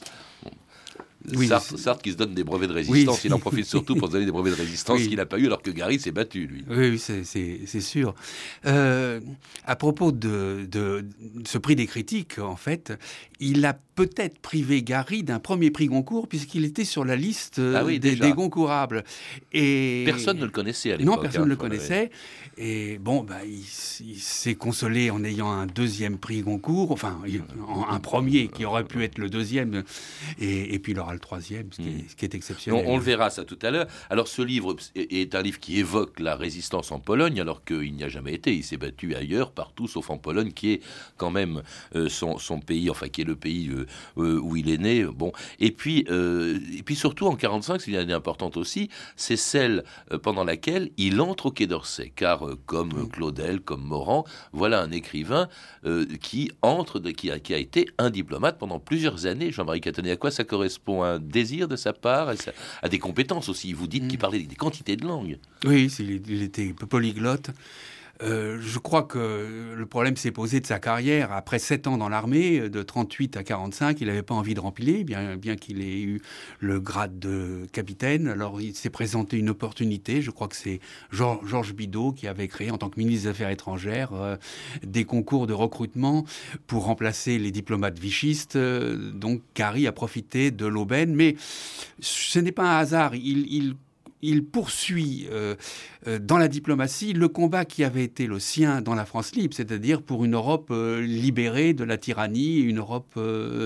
Oui, 1.36 1.48
Sartre, 1.48 2.02
qui 2.02 2.12
se 2.12 2.18
donne 2.18 2.34
des 2.34 2.44
brevets 2.44 2.68
de 2.68 2.74
résistance, 2.74 3.16
Oui. 3.18 3.22
il 3.26 3.34
en 3.34 3.40
profite 3.40 3.66
surtout 3.66 3.96
pour 3.96 4.08
se 4.08 4.14
donner 4.14 4.26
des 4.26 4.32
brevets 4.32 4.52
de 4.52 4.56
résistance 4.62 5.00
Oui. 5.00 5.08
qu'il 5.08 5.18
n'a 5.18 5.26
pas 5.26 5.38
eu 5.38 5.46
alors 5.46 5.62
que 5.62 5.72
Gary 5.72 6.00
s'est 6.00 6.12
battu, 6.12 6.48
lui. 6.48 6.64
Oui, 6.70 6.90
oui, 6.92 7.00
c'est- 7.00 7.80
sûr. 7.82 8.14
Euh, 8.66 9.20
à 9.66 9.76
propos 9.76 10.12
de, 10.12 10.68
de 10.70 11.06
ce 11.46 11.58
prix 11.58 11.76
des 11.76 11.88
critiques, 11.88 12.40
en 12.40 12.56
fait, 12.56 12.94
il 13.40 13.66
a 13.66 13.74
peut-être 13.96 14.40
privé 14.40 14.82
Gary 14.84 15.24
d'un 15.24 15.40
premier 15.40 15.70
prix 15.72 15.88
Goncourt 15.88 16.28
puisqu'il 16.28 16.66
était 16.66 16.86
sur 16.86 17.06
la 17.06 17.16
liste 17.16 17.60
euh, 17.60 17.80
Ah 17.80 17.84
des, 17.84 18.00
des 18.00 18.32
Goncourables. 18.34 19.04
Et 19.52 20.04
Personne 20.06 20.38
ne 20.40 20.46
le 20.46 20.52
connaissait 20.52 20.94
à 20.94 20.98
l'époque. 20.98 21.16
non, 21.16 21.22
personne 21.22 21.42
hein, 21.42 21.46
ne 21.46 21.50
le 21.50 21.56
faut- 21.56 21.62
connaissait. 21.62 22.10
Et 22.58 22.98
bon, 23.00 23.24
bah, 23.24 23.40
il, 23.46 23.64
s'est 24.20 24.56
consolé 24.56 25.10
en 25.10 25.24
ayant 25.24 25.52
un 25.52 25.66
deuxième 25.66 26.18
prix 26.18 26.42
Goncourt, 26.42 26.92
enfin, 26.92 27.20
il- 27.28 27.42
en- 27.68 27.88
un 27.90 28.00
premier 28.00 28.48
qui 28.48 28.66
aurait 28.66 28.84
pu 28.86 29.04
être 29.04 29.18
le 29.18 29.30
deuxième, 29.30 29.84
et, 30.40 30.74
et 30.74 30.80
puis 30.80 30.92
il 30.94 31.00
aura 31.00 31.11
le 31.14 31.20
troisième, 31.20 31.72
ce 31.72 31.78
qui, 31.82 31.88
est, 31.90 32.10
ce 32.10 32.16
qui 32.16 32.26
est 32.26 32.34
On, 32.34 32.38
exceptionnel. 32.38 32.86
on 32.88 32.98
le 32.98 33.04
verra 33.04 33.30
ça 33.30 33.44
tout 33.46 33.60
à 33.62 33.72
l'heure. 33.72 33.88
Alors 34.10 34.28
ce 34.28 34.42
livre 34.42 34.76
est 34.96 35.12
est 35.22 35.36
un 35.36 35.42
livre 35.42 35.60
qui 35.60 35.78
évoque 35.80 36.20
la 36.20 36.36
résistance 36.36 36.92
en 36.92 37.00
Pologne, 37.00 37.40
alors 37.40 37.64
qu'il 37.64 37.94
n'y 37.94 38.04
a 38.04 38.10
jamais 38.10 38.34
été. 38.34 38.54
Il 38.56 38.64
s'est 38.64 38.78
battu 38.78 39.16
ailleurs, 39.16 39.52
partout, 39.52 39.88
sauf 39.88 40.10
en 40.10 40.18
Pologne, 40.18 40.52
qui 40.52 40.72
est 40.74 40.82
quand 41.18 41.32
même 41.32 41.62
euh, 41.96 42.10
son, 42.10 42.38
son 42.38 42.60
pays, 42.60 42.90
enfin 42.90 43.08
qui 43.10 43.22
est 43.22 43.26
le 43.26 43.36
pays 43.36 43.70
euh, 43.70 43.86
euh, 44.18 44.40
où 44.40 44.56
il 44.56 44.70
est 44.70 44.78
né. 44.78 45.04
Bon, 45.06 45.32
et 45.60 45.72
puis 45.72 46.00
et 46.10 46.84
puis 46.84 46.96
surtout 46.96 47.28
en 47.28 47.36
45, 47.36 47.82
c'est 47.82 47.92
une 47.92 47.98
année 47.98 48.14
importante 48.14 48.58
aussi, 48.58 48.90
c'est 49.16 49.36
celle 49.38 49.84
pendant 50.24 50.44
laquelle 50.44 50.90
il 50.98 51.20
entre 51.22 51.48
au 51.48 51.52
Quai 51.52 51.68
d'Orsay, 51.68 52.12
car 52.16 52.44
comme 52.66 53.10
Claudel, 53.10 53.60
comme 53.62 53.84
Morand, 53.84 54.26
voilà 54.54 54.82
un 54.82 54.92
écrivain 54.92 55.48
qui 56.22 56.52
entre, 56.62 57.00
de- 57.00 57.12
qui, 57.12 57.32
a, 57.32 57.40
qui 57.40 57.54
a 57.54 57.58
été 57.58 57.88
un 57.98 58.10
diplomate 58.10 58.58
pendant 58.58 58.80
plusieurs 58.80 59.26
années. 59.26 59.52
Jean-Marie 59.52 59.82
Catonnet, 59.82 60.12
à 60.12 60.18
quoi 60.18 60.32
ça 60.32 60.44
correspond 60.44 61.01
un 61.04 61.20
désir 61.20 61.68
de 61.68 61.76
sa 61.76 61.94
part, 61.94 62.34
à, 62.82 62.90
des 62.90 63.00
compétences 63.00 63.50
aussi 63.50 63.74
Vous 63.74 63.88
dites 63.88 64.08
qu'il 64.08 64.20
parlait 64.20 64.40
des 64.40 64.56
quantités 64.56 64.96
de 64.96 65.06
langues. 65.06 65.38
Oui, 65.66 65.92
il 66.00 66.44
était 66.44 66.74
polyglotte. 66.74 67.52
Euh, 68.24 68.60
je 68.62 68.78
crois 68.78 69.04
que 69.04 69.74
le 69.76 69.86
problème 69.86 70.16
s'est 70.16 70.32
posé 70.32 70.60
de 70.60 70.68
sa 70.68 70.80
carrière. 70.80 71.32
Après 71.32 71.58
sept 71.58 71.88
ans 71.88 71.98
dans 71.98 72.10
l'armée, 72.10 72.70
de 72.70 72.84
38 72.84 73.36
à 73.38 73.44
45, 73.44 74.00
il 74.00 74.08
n'avait 74.08 74.22
pas 74.22 74.36
envie 74.36 74.54
de 74.54 74.60
remplir, 74.60 75.04
bien, 75.06 75.56
qu'il 75.56 75.82
ait 75.82 76.02
eu 76.02 76.22
le 76.60 76.80
grade 76.80 77.18
de 77.20 77.66
capitaine. 77.72 78.28
Alors 78.28 78.62
il 78.62 78.76
s'est 78.76 78.90
présenté 78.92 79.38
une 79.38 79.50
opportunité. 79.50 80.22
Je 80.22 80.30
crois 80.30 80.48
que 80.48 80.56
c'est 80.56 80.80
Geor- 81.12 81.46
Georges 81.46 81.74
Bidault 81.74 82.12
qui 82.12 82.28
avait 82.28 82.48
créé, 82.48 82.70
en 82.70 82.78
tant 82.78 82.90
que 82.90 83.00
ministre 83.00 83.24
des 83.24 83.30
Affaires 83.30 83.50
étrangères, 83.50 84.14
euh, 84.14 84.36
des 84.84 85.06
concours 85.06 85.48
de 85.48 85.54
recrutement 85.54 86.24
pour 86.68 86.86
remplacer 86.86 87.40
les 87.40 87.52
diplomates 87.52 87.98
vichistes. 87.98 88.56
Euh, 88.56 89.12
donc 89.12 89.42
Gary 89.56 89.88
a 89.88 89.92
profité 89.92 90.52
de 90.52 90.66
l'aubaine. 90.68 91.16
Mais 91.16 91.36
ce 92.00 92.38
n'est 92.40 92.52
pas 92.52 92.76
un 92.76 92.78
hasard. 92.80 93.16
Il 93.16 93.76
il 94.22 94.46
poursuit 94.46 95.28
euh, 95.32 95.56
euh, 96.08 96.20
dans 96.20 96.38
la 96.38 96.48
diplomatie 96.48 97.14
le 97.14 97.28
combat 97.28 97.66
qui 97.66 97.84
avait 97.84 98.04
été 98.04 98.28
le 98.28 98.40
sien 98.40 98.82
dans 98.82 98.96
la 98.96 99.06
France 99.06 99.36
libre, 99.36 99.54
c'est-à-dire 99.56 100.02
pour 100.02 100.24
une 100.26 100.36
Europe 100.36 100.70
euh, 100.72 101.02
libérée 101.02 101.74
de 101.74 101.84
la 101.84 101.98
tyrannie, 101.98 102.60
une 102.60 102.80
Europe 102.80 103.20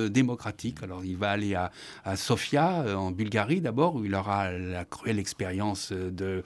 démocratique. 0.10 0.78
Alors 0.84 1.04
il 1.04 1.18
va 1.18 1.32
aller 1.32 1.56
à, 1.56 1.72
à 2.04 2.16
Sofia, 2.16 2.98
en 2.98 3.12
Bulgarie 3.12 3.62
d'abord, 3.62 3.96
où 3.96 4.06
il 4.06 4.16
aura 4.16 4.52
la 4.52 4.86
cruelle 4.86 5.20
expérience 5.20 5.92
de, 5.92 6.44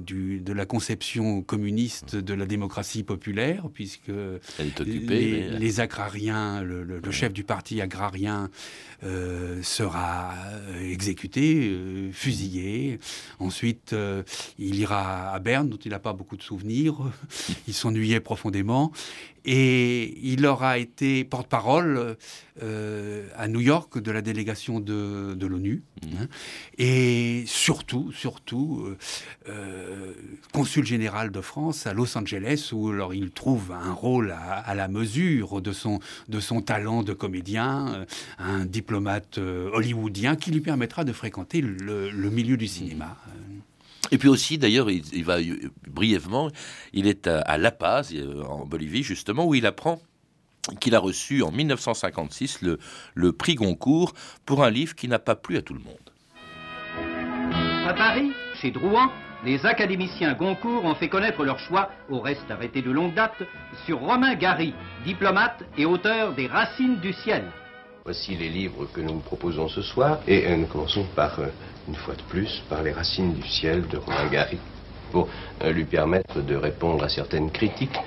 du- 0.00 0.40
de 0.40 0.52
la 0.52 0.66
conception 0.66 1.42
communiste 1.42 2.16
de 2.16 2.34
la 2.34 2.46
démocratie 2.46 3.02
populaire, 3.02 3.68
puisque 3.74 4.08
Elle 4.08 4.66
est 4.68 4.80
occupée. 4.80 5.20
les, 5.20 5.48
mais- 5.50 5.58
les 5.58 5.80
agrariens, 5.80 6.62
le, 6.62 6.84
le- 6.84 7.00
le 7.00 7.10
chef 7.10 7.32
du 7.32 7.44
parti 7.44 7.80
agrarien 7.80 8.50
sera 9.62 10.32
exécuté, 10.82 11.76
fusillé. 12.12 12.99
Ensuite, 13.38 13.92
euh, 13.92 14.22
il 14.58 14.76
ira 14.76 15.32
à 15.32 15.38
Berne, 15.38 15.68
dont 15.68 15.76
il 15.76 15.90
n'a 15.90 15.98
pas 15.98 16.12
beaucoup 16.12 16.36
de 16.36 16.42
souvenirs. 16.42 16.96
Il 17.68 17.74
s'ennuyait 17.74 18.20
profondément. 18.20 18.92
Et 19.44 20.18
il 20.22 20.44
aura 20.46 20.78
été 20.78 21.24
porte-parole 21.24 22.16
euh, 22.62 23.26
à 23.36 23.48
New 23.48 23.60
York 23.60 23.98
de 23.98 24.10
la 24.10 24.20
délégation 24.20 24.80
de, 24.80 25.34
de 25.34 25.46
l'ONU. 25.46 25.82
hein. 26.04 26.26
Et 26.76 27.44
surtout, 27.46 28.12
surtout, 28.12 28.84
euh, 28.86 28.98
euh, 29.48 30.12
consul 30.52 30.84
général 30.84 31.30
de 31.30 31.40
France 31.40 31.86
à 31.86 31.94
Los 31.94 32.16
Angeles, 32.18 32.70
où 32.72 32.90
alors, 32.90 33.14
il 33.14 33.30
trouve 33.30 33.72
un 33.72 33.92
rôle 33.92 34.32
à, 34.32 34.58
à 34.58 34.74
la 34.74 34.88
mesure 34.88 35.62
de 35.62 35.72
son, 35.72 36.00
de 36.28 36.40
son 36.40 36.60
talent 36.60 37.02
de 37.02 37.12
comédien, 37.12 38.06
un 38.38 38.64
diplomate 38.66 39.38
hollywoodien 39.38 40.36
qui 40.36 40.50
lui 40.50 40.60
permettra 40.60 41.04
de 41.04 41.12
fréquenter 41.12 41.60
le, 41.60 42.10
le 42.10 42.30
milieu 42.30 42.56
du 42.56 42.66
cinéma. 42.66 43.16
Et 44.10 44.18
puis 44.18 44.28
aussi, 44.28 44.58
d'ailleurs, 44.58 44.90
il, 44.90 45.24
va 45.24 45.38
euh, 45.38 45.70
brièvement, 45.86 46.50
il 46.92 47.06
est 47.06 47.26
à, 47.26 47.58
La 47.58 47.70
Paz, 47.70 48.12
euh, 48.14 48.42
en 48.44 48.66
Bolivie, 48.66 49.02
justement, 49.02 49.46
où 49.46 49.54
il 49.54 49.66
apprend 49.66 50.00
qu'il 50.80 50.94
a 50.94 50.98
reçu 50.98 51.42
en 51.42 51.50
1956 51.50 52.62
le, 52.62 52.78
le 53.14 53.32
prix 53.32 53.54
Goncourt 53.54 54.12
pour 54.46 54.64
un 54.64 54.70
livre 54.70 54.94
qui 54.94 55.08
n'a 55.08 55.18
pas 55.18 55.34
plu 55.34 55.56
à 55.56 55.62
tout 55.62 55.74
le 55.74 55.80
monde. 55.80 55.96
À 57.86 57.94
Paris, 57.94 58.30
chez 58.60 58.70
Drouin, 58.70 59.10
les 59.44 59.64
académiciens 59.64 60.34
Goncourt 60.34 60.84
ont 60.84 60.94
fait 60.94 61.08
connaître 61.08 61.44
leur 61.44 61.58
choix, 61.58 61.90
au 62.10 62.20
reste 62.20 62.50
arrêté 62.50 62.82
de 62.82 62.90
longue 62.90 63.14
date, 63.14 63.42
sur 63.86 64.00
Romain 64.00 64.34
Gary, 64.34 64.74
diplomate 65.04 65.62
et 65.78 65.86
auteur 65.86 66.34
des 66.34 66.46
Racines 66.46 67.00
du 67.00 67.12
ciel. 67.12 67.44
Voici 68.04 68.34
les 68.34 68.48
livres 68.48 68.86
que 68.94 69.00
nous 69.02 69.14
vous 69.14 69.20
proposons 69.20 69.68
ce 69.68 69.82
soir 69.82 70.20
et 70.26 70.46
euh, 70.46 70.56
nous 70.56 70.66
commençons 70.66 71.04
par, 71.14 71.38
euh, 71.38 71.48
une 71.86 71.94
fois 71.94 72.14
de 72.14 72.22
plus, 72.22 72.62
par 72.68 72.82
Les 72.82 72.92
Racines 72.92 73.34
du 73.34 73.46
ciel 73.46 73.86
de 73.88 73.98
Romain 73.98 74.26
Gary 74.30 74.58
pour 75.12 75.28
euh, 75.62 75.70
lui 75.70 75.84
permettre 75.84 76.40
de 76.40 76.54
répondre 76.56 77.04
à 77.04 77.08
certaines 77.08 77.50
critiques 77.50 77.98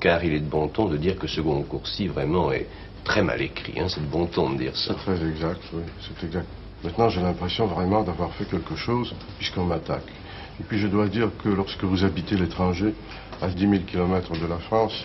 car 0.00 0.24
il 0.24 0.32
est 0.32 0.40
de 0.40 0.48
bon 0.48 0.66
ton 0.66 0.86
de 0.86 0.96
dire 0.96 1.16
que 1.16 1.28
ce 1.28 1.40
Goncourt-ci 1.40 2.08
vraiment 2.08 2.50
est 2.50 2.66
très 3.04 3.22
mal 3.22 3.40
écrit. 3.40 3.78
hein, 3.78 3.86
c'est 3.88 4.00
de 4.00 4.10
bon 4.10 4.26
ton 4.26 4.50
de 4.50 4.58
dire 4.58 4.76
ça. 4.76 4.96
C'est 4.98 5.14
très 5.14 5.28
exact, 5.28 5.60
oui, 5.72 5.82
c'est 6.00 6.26
exact. 6.26 6.48
Maintenant, 6.82 7.08
j'ai 7.08 7.20
l'impression 7.20 7.66
vraiment 7.66 8.02
d'avoir 8.02 8.32
fait 8.32 8.44
quelque 8.44 8.74
chose 8.74 9.14
puisqu'on 9.38 9.62
m'attaque. 9.62 10.10
Et 10.60 10.64
puis, 10.64 10.80
je 10.80 10.88
dois 10.88 11.06
dire 11.06 11.30
que 11.42 11.48
lorsque 11.48 11.84
vous 11.84 12.02
habitez 12.04 12.34
l'étranger, 12.34 12.92
à 13.40 13.48
10 13.48 13.60
000 13.60 13.82
km 13.86 14.32
de 14.32 14.46
la 14.46 14.58
France, 14.58 15.04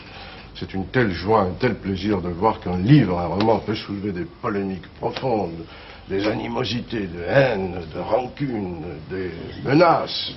c'est 0.56 0.74
une 0.74 0.88
telle 0.88 1.12
joie, 1.12 1.42
un 1.42 1.54
tel 1.60 1.76
plaisir 1.76 2.22
de 2.22 2.30
voir 2.30 2.60
qu'un 2.60 2.78
livre, 2.78 3.20
un 3.20 3.28
roman 3.28 3.60
peut 3.60 3.76
soulever 3.76 4.12
des 4.12 4.26
polémiques 4.42 4.88
profondes, 5.00 5.66
des 6.10 6.28
animosités, 6.28 7.08
de 7.08 7.22
haine, 7.28 7.82
de 7.94 8.00
rancune, 8.00 8.84
des 9.10 9.32
menaces. 9.64 10.34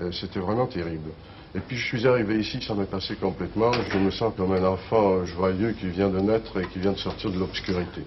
Euh, 0.00 0.12
C'était 0.12 0.40
vraiment 0.40 0.66
terrible. 0.66 1.10
Et 1.54 1.60
puis 1.60 1.76
je 1.76 1.86
suis 1.86 2.06
arrivé 2.06 2.38
ici, 2.38 2.60
ça 2.60 2.74
m'est 2.74 2.90
passé 2.90 3.16
complètement. 3.16 3.72
Je 3.72 3.98
me 3.98 4.10
sens 4.10 4.34
comme 4.36 4.52
un 4.52 4.64
enfant 4.64 5.24
joyeux 5.24 5.72
qui 5.72 5.88
vient 5.88 6.10
de 6.10 6.20
naître 6.20 6.60
et 6.60 6.66
qui 6.66 6.78
vient 6.78 6.92
de 6.92 6.98
sortir 6.98 7.30
de 7.30 7.38
l'obscurité. 7.38 8.02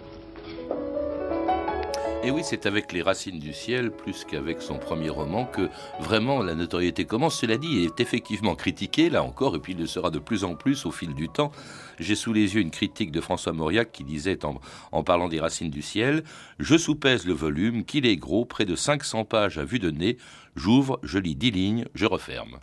Et 2.22 2.32
oui, 2.32 2.42
c'est 2.44 2.66
avec 2.66 2.92
Les 2.92 3.02
Racines 3.02 3.40
du 3.40 3.54
ciel, 3.54 3.92
plus 3.92 4.26
qu'avec 4.26 4.62
son 4.62 4.78
premier 4.78 5.10
roman, 5.10 5.46
que 5.46 5.70
vraiment 6.02 6.44
la 6.44 6.54
notoriété 6.54 7.06
commence. 7.06 7.40
Cela 7.40 7.58
dit, 7.58 7.70
il 7.72 7.86
est 7.86 8.02
effectivement 8.02 8.56
critiqué, 8.56 9.10
là 9.10 9.24
encore, 9.24 9.56
et 9.56 9.60
puis 9.60 9.72
il 9.72 9.80
le 9.80 9.88
sera 9.88 10.12
de 10.12 10.20
plus 10.20 10.44
en 10.44 10.54
plus 10.54 10.86
au 10.86 10.92
fil 10.92 11.14
du 11.14 11.30
temps. 11.30 11.54
J'ai 11.98 12.16
sous 12.16 12.34
les 12.34 12.56
yeux 12.56 12.62
une 12.62 12.72
critique 12.72 13.14
de 13.14 13.22
François 13.22 13.54
Mauriac 13.54 13.94
qui 13.94 14.04
disait, 14.04 14.44
en, 14.44 14.60
en 14.92 15.04
parlant 15.04 15.30
des 15.30 15.40
Racines 15.40 15.70
du 15.70 15.82
ciel, 15.82 16.26
Je 16.60 16.78
soupèse 16.78 17.26
le 17.26 17.34
volume, 17.34 17.86
qu'il 17.86 18.06
est 18.06 18.18
gros, 18.18 18.44
près 18.44 18.66
de 18.66 18.76
500 18.76 19.24
pages 19.24 19.58
à 19.58 19.64
vue 19.64 19.80
de 19.80 19.90
nez. 19.90 20.18
J'ouvre, 20.58 21.00
je 21.04 21.20
lis 21.20 21.36
10 21.36 21.52
lignes, 21.52 21.86
je 21.96 22.06
referme. 22.06 22.60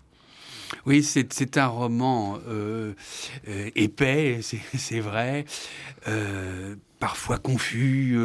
Oui, 0.85 1.03
c'est 1.03 1.57
un 1.57 1.67
roman 1.67 2.39
euh, 2.49 2.95
euh, 3.49 3.71
épais, 3.75 4.41
c'est 4.43 5.01
vrai, 5.01 5.45
euh, 6.09 6.77
parfois 6.99 7.39
confus. 7.39 8.17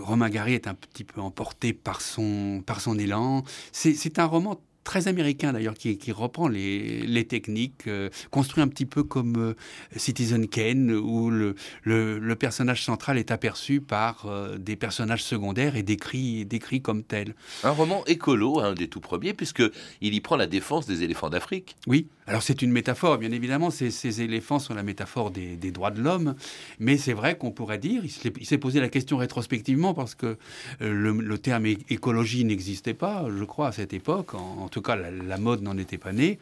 Romain 0.00 0.30
Gary 0.30 0.54
est 0.54 0.66
un 0.66 0.74
petit 0.74 1.04
peu 1.04 1.20
emporté 1.20 1.72
par 1.72 2.00
son, 2.00 2.62
par 2.64 2.80
son 2.80 2.98
élan. 2.98 3.44
C'est 3.72 4.18
un 4.18 4.24
roman 4.26 4.60
très 4.88 5.06
américain 5.06 5.52
d'ailleurs, 5.52 5.74
qui, 5.74 5.98
qui 5.98 6.12
reprend 6.12 6.48
les, 6.48 7.02
les 7.06 7.26
techniques, 7.26 7.86
euh, 7.88 8.08
construit 8.30 8.62
un 8.62 8.68
petit 8.68 8.86
peu 8.86 9.02
comme 9.02 9.36
euh, 9.36 9.54
Citizen 9.96 10.48
Kane, 10.48 10.90
où 10.92 11.28
le, 11.28 11.54
le, 11.82 12.18
le 12.18 12.34
personnage 12.36 12.82
central 12.82 13.18
est 13.18 13.30
aperçu 13.30 13.82
par 13.82 14.24
euh, 14.24 14.56
des 14.56 14.76
personnages 14.76 15.22
secondaires 15.22 15.76
et 15.76 15.82
décrit, 15.82 16.46
décrit 16.46 16.80
comme 16.80 17.02
tel. 17.02 17.34
Un 17.64 17.70
roman 17.70 18.02
écolo, 18.06 18.60
un 18.60 18.72
des 18.72 18.88
tout 18.88 19.00
premiers, 19.00 19.34
puisqu'il 19.34 20.14
y 20.14 20.20
prend 20.22 20.36
la 20.36 20.46
défense 20.46 20.86
des 20.86 21.02
éléphants 21.02 21.28
d'Afrique. 21.28 21.76
Oui, 21.86 22.06
alors 22.26 22.42
c'est 22.42 22.62
une 22.62 22.72
métaphore, 22.72 23.18
bien 23.18 23.30
évidemment, 23.32 23.70
ces, 23.70 23.90
ces 23.90 24.22
éléphants 24.22 24.58
sont 24.58 24.74
la 24.74 24.82
métaphore 24.82 25.30
des, 25.30 25.56
des 25.56 25.70
droits 25.70 25.90
de 25.90 26.00
l'homme, 26.00 26.34
mais 26.78 26.96
c'est 26.96 27.12
vrai 27.12 27.36
qu'on 27.36 27.50
pourrait 27.50 27.76
dire, 27.78 28.00
il 28.04 28.10
s'est- 28.10 28.32
il 28.40 28.58
posé 28.58 28.80
la 28.80 28.88
question 28.88 29.18
rétrospectivement, 29.18 29.92
parce 29.92 30.14
que 30.14 30.38
le, 30.80 31.12
le 31.12 31.38
terme 31.38 31.66
écologie 31.66 32.44
n'existait 32.44 32.94
pas, 32.94 33.26
je 33.38 33.44
crois, 33.44 33.68
à 33.68 33.72
cette 33.72 33.92
époque, 33.92 34.34
en, 34.34 34.62
en 34.64 34.68
tout 34.78 34.82
tout 34.82 34.82
cas, 34.82 34.96
la, 34.96 35.38
mode 35.38 35.62
n'en 35.62 35.76
était 35.76 35.98
pas 35.98 36.12
née. 36.12 36.38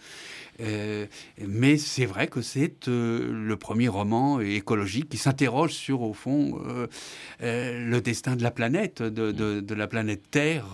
Euh, 0.60 1.06
mais 1.46 1.76
c'est 1.78 2.04
vrai 2.06 2.28
que 2.28 2.42
c'est 2.42 2.88
euh, 2.88 3.32
le 3.32 3.56
premier 3.56 3.88
roman 3.88 4.40
écologique 4.40 5.08
qui 5.08 5.16
s'interroge 5.16 5.72
sur, 5.72 6.02
au 6.02 6.12
fond, 6.12 6.62
le 7.40 8.00
destin 8.00 8.36
de 8.36 8.42
la 8.42 8.50
planète, 8.50 9.02
de, 9.02 9.74
la 9.74 9.86
planète 9.86 10.30
Terre, 10.30 10.66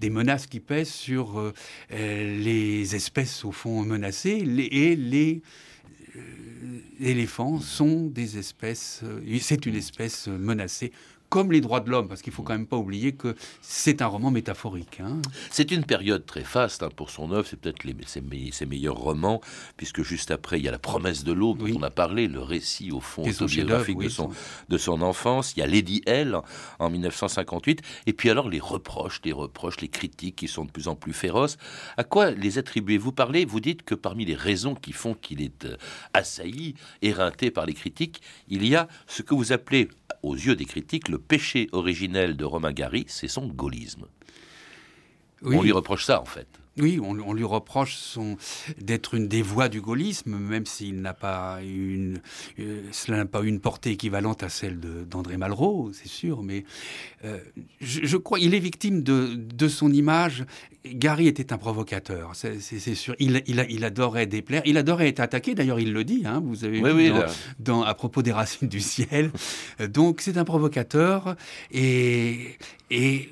des 0.00 0.10
menaces 0.10 0.46
qui 0.46 0.60
pèsent 0.60 0.92
sur 0.92 1.52
les 1.90 2.96
espèces, 2.96 3.44
au 3.44 3.52
fond, 3.52 3.82
menacées. 3.82 4.44
Et 4.70 4.96
les 4.96 5.42
éléphants 7.00 7.60
sont 7.60 8.06
des 8.06 8.38
espèces, 8.38 9.02
c'est 9.40 9.66
une 9.66 9.76
espèce 9.76 10.28
menacée 10.28 10.92
comme 11.28 11.52
les 11.52 11.60
droits 11.60 11.80
de 11.80 11.90
l'homme, 11.90 12.08
parce 12.08 12.22
qu'il 12.22 12.32
faut 12.32 12.42
quand 12.42 12.52
même 12.52 12.66
pas 12.66 12.76
oublier 12.76 13.12
que 13.12 13.34
c'est 13.60 14.02
un 14.02 14.06
roman 14.06 14.30
métaphorique. 14.30 15.00
Hein. 15.00 15.20
C'est 15.50 15.70
une 15.70 15.84
période 15.84 16.24
très 16.26 16.44
faste 16.44 16.82
hein, 16.82 16.90
pour 16.94 17.10
son 17.10 17.32
œuvre, 17.32 17.46
c'est 17.46 17.58
peut-être 17.58 17.82
ses, 18.06 18.66
meilleurs 18.66 18.96
romans, 18.96 19.40
puisque 19.76 20.02
juste 20.02 20.30
après, 20.30 20.58
il 20.58 20.64
y 20.64 20.68
a 20.68 20.70
La 20.70 20.78
promesse 20.78 21.24
de 21.24 21.32
l'eau, 21.32 21.54
dont 21.54 21.66
on 21.74 21.82
a 21.82 21.90
parlé, 21.90 22.28
le 22.28 22.40
récit 22.40 22.92
au 22.92 23.00
fond 23.00 23.22
autobiographique 23.26 23.98
de, 23.98 24.08
son, 24.08 24.30
de 24.68 24.78
son 24.78 25.00
enfance, 25.02 25.54
il 25.56 25.60
y 25.60 25.62
a 25.62 25.66
Lady 25.66 26.02
L 26.06 26.38
en 26.78 26.90
1958, 26.90 27.82
et 28.06 28.12
puis 28.12 28.30
alors 28.30 28.48
les 28.48 28.60
reproches, 28.60 29.20
les 29.24 29.32
reproches, 29.32 29.80
les 29.80 29.88
critiques 29.88 30.36
qui 30.36 30.48
sont 30.48 30.64
de 30.64 30.70
plus 30.70 30.88
en 30.88 30.96
plus 30.96 31.12
féroces. 31.12 31.56
À 31.96 32.04
quoi 32.04 32.30
les 32.30 32.58
attribuez-vous 32.58 33.12
parlez, 33.12 33.44
vous 33.44 33.60
dites 33.60 33.82
que 33.82 33.94
parmi 33.94 34.24
les 34.24 34.34
raisons 34.34 34.74
qui 34.74 34.92
font 34.92 35.14
qu'il 35.14 35.42
est 35.42 35.64
euh, 35.64 35.76
assailli, 36.12 36.74
éreinté 37.02 37.50
par 37.50 37.66
les 37.66 37.74
critiques, 37.74 38.20
il 38.48 38.66
y 38.66 38.76
a 38.76 38.88
ce 39.06 39.22
que 39.22 39.34
vous 39.34 39.52
appelez, 39.52 39.88
aux 40.22 40.34
yeux 40.34 40.56
des 40.56 40.64
critiques, 40.64 41.08
le 41.08 41.18
péché 41.18 41.68
originel 41.72 42.36
de 42.36 42.44
Romain 42.44 42.72
Gary, 42.72 43.04
c'est 43.08 43.28
son 43.28 43.46
gaullisme. 43.46 44.06
On 45.42 45.62
lui 45.62 45.72
reproche 45.72 46.04
ça, 46.04 46.20
en 46.20 46.24
fait. 46.24 46.48
Oui, 46.78 47.00
on, 47.02 47.32
lui 47.32 47.44
reproche 47.44 47.96
son, 47.96 48.36
d'être 48.78 49.14
une 49.14 49.28
des 49.28 49.40
voix 49.40 49.68
du 49.68 49.80
gaullisme, 49.80 50.36
même 50.36 50.66
s'il 50.66 51.00
n'a 51.00 51.14
pas 51.14 51.60
une, 51.62 52.20
euh, 52.58 52.82
cela 52.92 53.18
n'a 53.18 53.26
pas 53.26 53.40
une 53.42 53.60
portée 53.60 53.92
équivalente 53.92 54.42
à 54.42 54.50
celle 54.50 54.78
d'André 54.78 55.38
Malraux, 55.38 55.90
c'est 55.94 56.08
sûr, 56.08 56.42
mais 56.42 56.64
euh, 57.24 57.38
je, 57.80 58.16
crois 58.18 58.38
il 58.38 58.54
est 58.54 58.58
victime 58.58 59.02
de, 59.02 59.34
de, 59.34 59.68
son 59.68 59.90
image. 59.90 60.44
Gary 60.84 61.28
était 61.28 61.52
un 61.52 61.58
provocateur, 61.58 62.32
c'est, 62.34 62.60
sûr. 62.94 63.16
Il, 63.18 63.42
il, 63.46 63.66
il, 63.70 63.84
adorait 63.84 64.26
déplaire, 64.26 64.62
il 64.66 64.76
adorait 64.76 65.08
être 65.08 65.20
attaqué. 65.20 65.54
D'ailleurs, 65.54 65.80
il 65.80 65.92
le 65.92 66.04
dit. 66.04 66.22
Hein, 66.26 66.42
vous 66.44 66.64
avez 66.64 66.80
vu 66.80 67.12
dans, 67.58 67.82
à 67.82 67.94
propos 67.94 68.22
des 68.22 68.32
racines 68.32 68.68
du 68.68 68.80
ciel. 68.80 69.32
Donc, 69.88 70.20
c'est 70.20 70.36
un 70.36 70.44
provocateur 70.44 71.36
et 71.72 72.56
et 72.90 73.30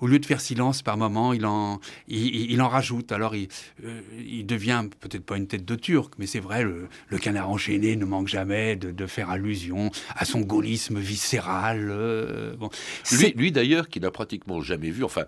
au 0.00 0.06
lieu 0.06 0.18
de 0.18 0.26
faire 0.26 0.40
silence 0.40 0.82
par 0.82 0.96
moment, 0.96 1.32
il 1.32 1.46
en, 1.46 1.80
il, 2.08 2.60
en 2.62 2.68
rajoute. 2.68 3.12
Alors 3.12 3.34
il, 3.34 3.48
euh, 3.84 4.00
il 4.18 4.46
devient 4.46 4.84
peut-être 5.00 5.24
pas 5.24 5.36
une 5.36 5.46
tête 5.46 5.64
de 5.64 5.74
turc, 5.74 6.14
mais 6.18 6.26
c'est 6.26 6.40
vrai, 6.40 6.62
le, 6.64 6.88
canard 7.18 7.50
enchaîné 7.50 7.96
ne 7.96 8.04
manque 8.04 8.28
jamais 8.28 8.76
de, 8.76 9.06
faire 9.06 9.30
allusion 9.30 9.90
à 10.14 10.24
son 10.24 10.40
gaullisme 10.40 10.98
viscéral. 10.98 11.88
Euh, 11.90 12.54
bon. 12.56 12.70
Lui, 13.12 13.32
lui 13.36 13.52
d'ailleurs, 13.52 13.88
qui 13.88 14.00
n'a 14.00 14.10
pratiquement 14.10 14.60
jamais 14.60 14.90
vu, 14.90 15.04
enfin, 15.04 15.24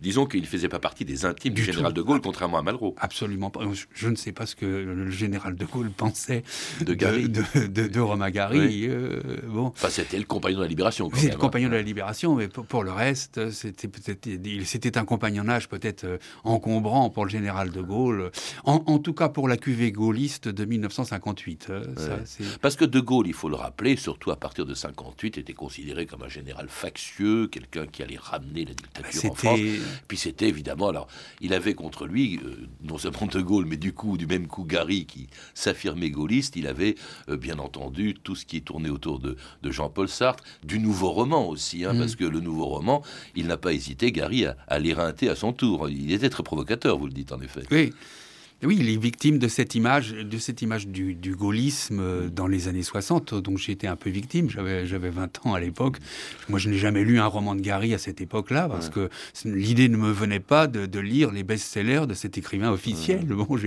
disons 0.00 0.26
qu'il 0.26 0.42
ne 0.42 0.46
faisait 0.46 0.68
pas 0.68 0.78
partie 0.78 1.04
des 1.04 1.24
intimes 1.24 1.54
du, 1.54 1.62
général 1.64 1.92
de 1.92 2.02
Gaulle, 2.02 2.20
contrairement 2.20 2.58
à 2.58 2.62
Malraux. 2.62 2.94
Absolument 2.98 3.50
pas. 3.50 3.60
Je, 3.94 4.08
ne 4.08 4.16
sais 4.16 4.32
pas 4.32 4.46
ce 4.46 4.54
que 4.54 4.66
le 4.66 5.10
général 5.10 5.56
de 5.56 5.64
Gaulle 5.64 5.90
pensait 5.90 6.42
de, 6.80 6.94
Gary. 6.94 7.28
de, 7.28 8.00
Romain 8.00 8.30
Gary. 8.30 8.86
Euh, 8.88 9.20
bon. 9.46 9.66
Enfin, 9.66 9.88
c'était 9.88 10.18
le 10.18 10.24
compagnon 10.24 10.58
de 10.58 10.62
la 10.62 10.68
libération. 10.68 11.10
C'était 11.14 11.32
le 11.32 11.38
compagnon 11.38 11.68
de 11.68 11.74
la 11.74 11.82
libération, 11.82 12.34
mais 12.34 12.48
pour, 12.48 12.84
le 12.84 12.92
reste, 12.92 13.50
c'était 13.50 13.88
peut-être, 13.88 14.01
c'était 14.02 14.98
un 14.98 15.04
compagnonnage 15.04 15.68
peut-être 15.68 16.04
euh, 16.04 16.18
encombrant 16.44 17.10
pour 17.10 17.24
le 17.24 17.30
général 17.30 17.70
de 17.70 17.80
Gaulle. 17.80 18.30
En, 18.64 18.98
tout 18.98 19.12
cas, 19.12 19.28
pour 19.28 19.48
la 19.48 19.56
cuvée 19.56 19.92
gaulliste 19.92 20.48
de 20.48 20.64
1958. 20.64 21.66
Euh, 21.70 21.84
Parce 22.60 22.76
que 22.76 22.84
de 22.84 23.00
Gaulle, 23.00 23.26
il 23.26 23.34
faut 23.34 23.48
le 23.48 23.56
rappeler, 23.56 23.96
surtout 23.96 24.30
à 24.30 24.36
partir 24.36 24.66
de 24.66 24.74
58, 24.74 25.38
était 25.38 25.52
considéré 25.52 26.06
comme 26.06 26.22
un 26.22 26.28
général 26.28 26.68
factieux, 26.68 27.48
quelqu'un 27.48 27.86
qui 27.86 28.02
allait 28.02 28.18
ramener 28.18 28.64
la 28.64 28.74
dictature 28.74 29.30
en 29.30 29.34
France. 29.34 29.60
Puis 30.08 30.16
c'était 30.16 30.48
évidemment, 30.48 30.88
alors, 30.88 31.08
il 31.40 31.54
avait 31.54 31.74
contre 31.74 32.06
lui, 32.06 32.40
euh, 32.44 32.66
non 32.82 32.98
seulement 32.98 33.26
De 33.26 33.40
Gaulle, 33.40 33.66
mais 33.66 33.76
du 33.76 33.92
coup, 33.92 34.16
du 34.16 34.26
même 34.26 34.46
coup, 34.46 34.64
Gary, 34.64 35.06
qui 35.06 35.28
s'affirmait 35.54 36.10
gaulliste. 36.10 36.56
Il 36.56 36.66
avait, 36.66 36.96
euh, 37.28 37.36
bien 37.36 37.58
entendu, 37.58 38.14
tout 38.14 38.34
ce 38.34 38.46
qui 38.46 38.58
est 38.58 38.60
tourné 38.60 38.90
autour 38.90 39.18
de, 39.18 39.36
Jean-Paul 39.64 40.08
Sartre, 40.08 40.44
du 40.64 40.78
nouveau 40.78 41.10
roman 41.10 41.48
aussi, 41.48 41.84
hein, 41.84 41.94
mm. 41.94 41.98
parce 41.98 42.16
que 42.16 42.24
le 42.24 42.40
nouveau 42.40 42.66
roman, 42.66 43.02
il 43.34 43.46
n'a 43.46 43.56
pas 43.56 43.72
hésité, 43.72 43.91
Gary, 43.94 44.46
à, 44.46 44.56
à 44.66 44.78
l'éreinter 44.78 45.28
à 45.28 45.34
son 45.36 45.52
tour. 45.52 45.88
Il 45.88 46.12
était 46.12 46.30
très 46.30 46.42
provocateur, 46.42 46.98
vous 46.98 47.06
le 47.06 47.12
dites 47.12 47.32
en 47.32 47.40
effet. 47.40 47.62
Oui, 48.64 48.76
il 48.78 48.88
est 48.88 48.96
victime 48.96 49.38
de 49.38 49.48
cette 49.48 49.74
image, 49.74 50.12
de 50.12 50.38
cette 50.38 50.62
image 50.62 50.86
du, 50.86 51.34
gaullisme 51.34 51.98
euh, 52.00 52.28
dans 52.28 52.46
les 52.46 52.68
années 52.68 52.84
60, 52.84 53.34
dont 53.34 53.56
j'étais 53.56 53.88
un 53.88 53.96
peu 53.96 54.08
victime. 54.08 54.48
J'avais, 54.50 54.86
j'avais 54.86 55.10
20 55.10 55.46
ans 55.46 55.54
à 55.54 55.60
l'époque. 55.60 55.96
Moi, 56.48 56.60
je 56.60 56.68
n'ai 56.68 56.78
jamais 56.78 57.02
lu 57.02 57.18
un 57.18 57.26
roman 57.26 57.56
de 57.56 57.60
Gary 57.60 57.92
à 57.92 57.98
cette 57.98 58.20
époque-là, 58.20 58.68
parce 58.68 58.88
que 58.88 59.10
l'idée 59.44 59.88
ne 59.88 59.96
me 59.96 60.12
venait 60.12 60.38
pas 60.38 60.68
de, 60.68 61.00
lire 61.00 61.32
les 61.32 61.42
best-sellers 61.42 62.06
de 62.06 62.14
cet 62.14 62.38
écrivain 62.38 62.70
officiel. 62.70 63.24
Bon, 63.24 63.58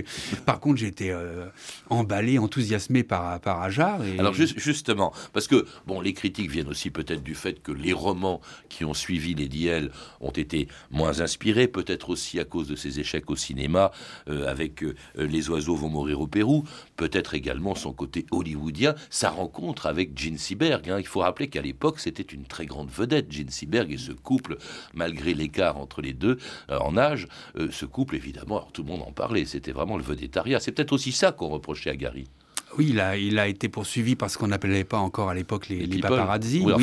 par 0.45 0.61
contre, 0.61 0.77
j'étais 0.77 1.09
euh, 1.09 1.47
emballé, 1.89 2.37
enthousiasmé 2.37 3.03
par, 3.03 3.41
par 3.41 3.61
Ajar. 3.61 3.99
Alors, 4.17 4.33
justement, 4.33 5.11
parce 5.33 5.47
que, 5.47 5.65
bon, 5.85 5.99
les 5.99 6.13
critiques 6.13 6.49
viennent 6.49 6.69
aussi 6.69 6.89
peut-être 6.91 7.23
du 7.23 7.35
fait 7.35 7.61
que 7.61 7.73
les 7.73 7.91
romans 7.91 8.39
qui 8.69 8.85
ont 8.85 8.93
suivi 8.93 9.33
les 9.33 9.49
Diel 9.49 9.91
ont 10.21 10.31
été 10.31 10.69
moins 10.91 11.19
inspirés, 11.19 11.67
peut-être 11.67 12.09
aussi 12.09 12.39
à 12.39 12.45
cause 12.45 12.69
de 12.69 12.77
ses 12.77 13.01
échecs 13.01 13.29
au 13.29 13.35
cinéma, 13.35 13.91
euh, 14.29 14.47
avec 14.47 14.84
euh, 14.85 15.27
les 15.27 15.49
oiseaux 15.49 15.75
vont 15.75 15.89
mourir 15.89 16.21
au 16.21 16.27
Pérou, 16.27 16.63
peut-être 16.95 17.33
également 17.33 17.75
son 17.75 17.93
côté 17.93 18.25
hollywoodien, 18.31 18.95
sa 19.09 19.29
rencontre 19.29 19.85
avec 19.85 20.17
Gene 20.17 20.37
Seberg. 20.37 20.89
Hein. 20.89 20.99
Il 20.99 21.07
faut 21.07 21.21
rappeler 21.21 21.47
qu'à 21.47 21.61
l'époque, 21.61 21.99
c'était 21.99 22.23
une 22.23 22.45
très 22.45 22.65
grande 22.65 22.89
vedette, 22.89 23.31
Gene 23.31 23.49
Seberg, 23.49 23.91
et 23.91 23.97
ce 23.97 24.11
couple, 24.11 24.57
malgré 24.93 25.33
l'écart 25.33 25.77
entre 25.77 26.01
les 26.01 26.13
deux 26.13 26.37
euh, 26.69 26.77
en 26.79 26.97
âge, 26.97 27.27
euh, 27.57 27.69
ce 27.71 27.85
couple, 27.85 28.15
évidemment, 28.15 28.67
tout 28.73 28.83
le 28.83 28.89
monde 28.89 29.01
en 29.01 29.11
parlait, 29.11 29.45
c'était 29.45 29.71
vraiment 29.71 29.97
le 29.97 30.03
vedettariat. 30.03 30.59
C'est 30.59 30.71
peut-être 30.71 30.93
aussi 30.93 31.11
ça 31.11 31.31
qu'on 31.31 31.49
reprochait 31.49 31.89
à 31.89 31.95
Gary. 31.95 32.25
Oui, 32.77 32.87
il 32.89 32.99
a, 32.99 33.17
il 33.17 33.39
a 33.39 33.47
été 33.47 33.69
poursuivi 33.69 34.15
par 34.15 34.29
ce 34.29 34.37
qu'on 34.37 34.47
n'appelait 34.47 34.83
pas 34.83 34.97
encore 34.97 35.29
à 35.29 35.33
l'époque 35.33 35.69
les, 35.69 35.85
les, 35.85 35.99
paparazzi. 35.99 36.61
Oui, 36.65 36.73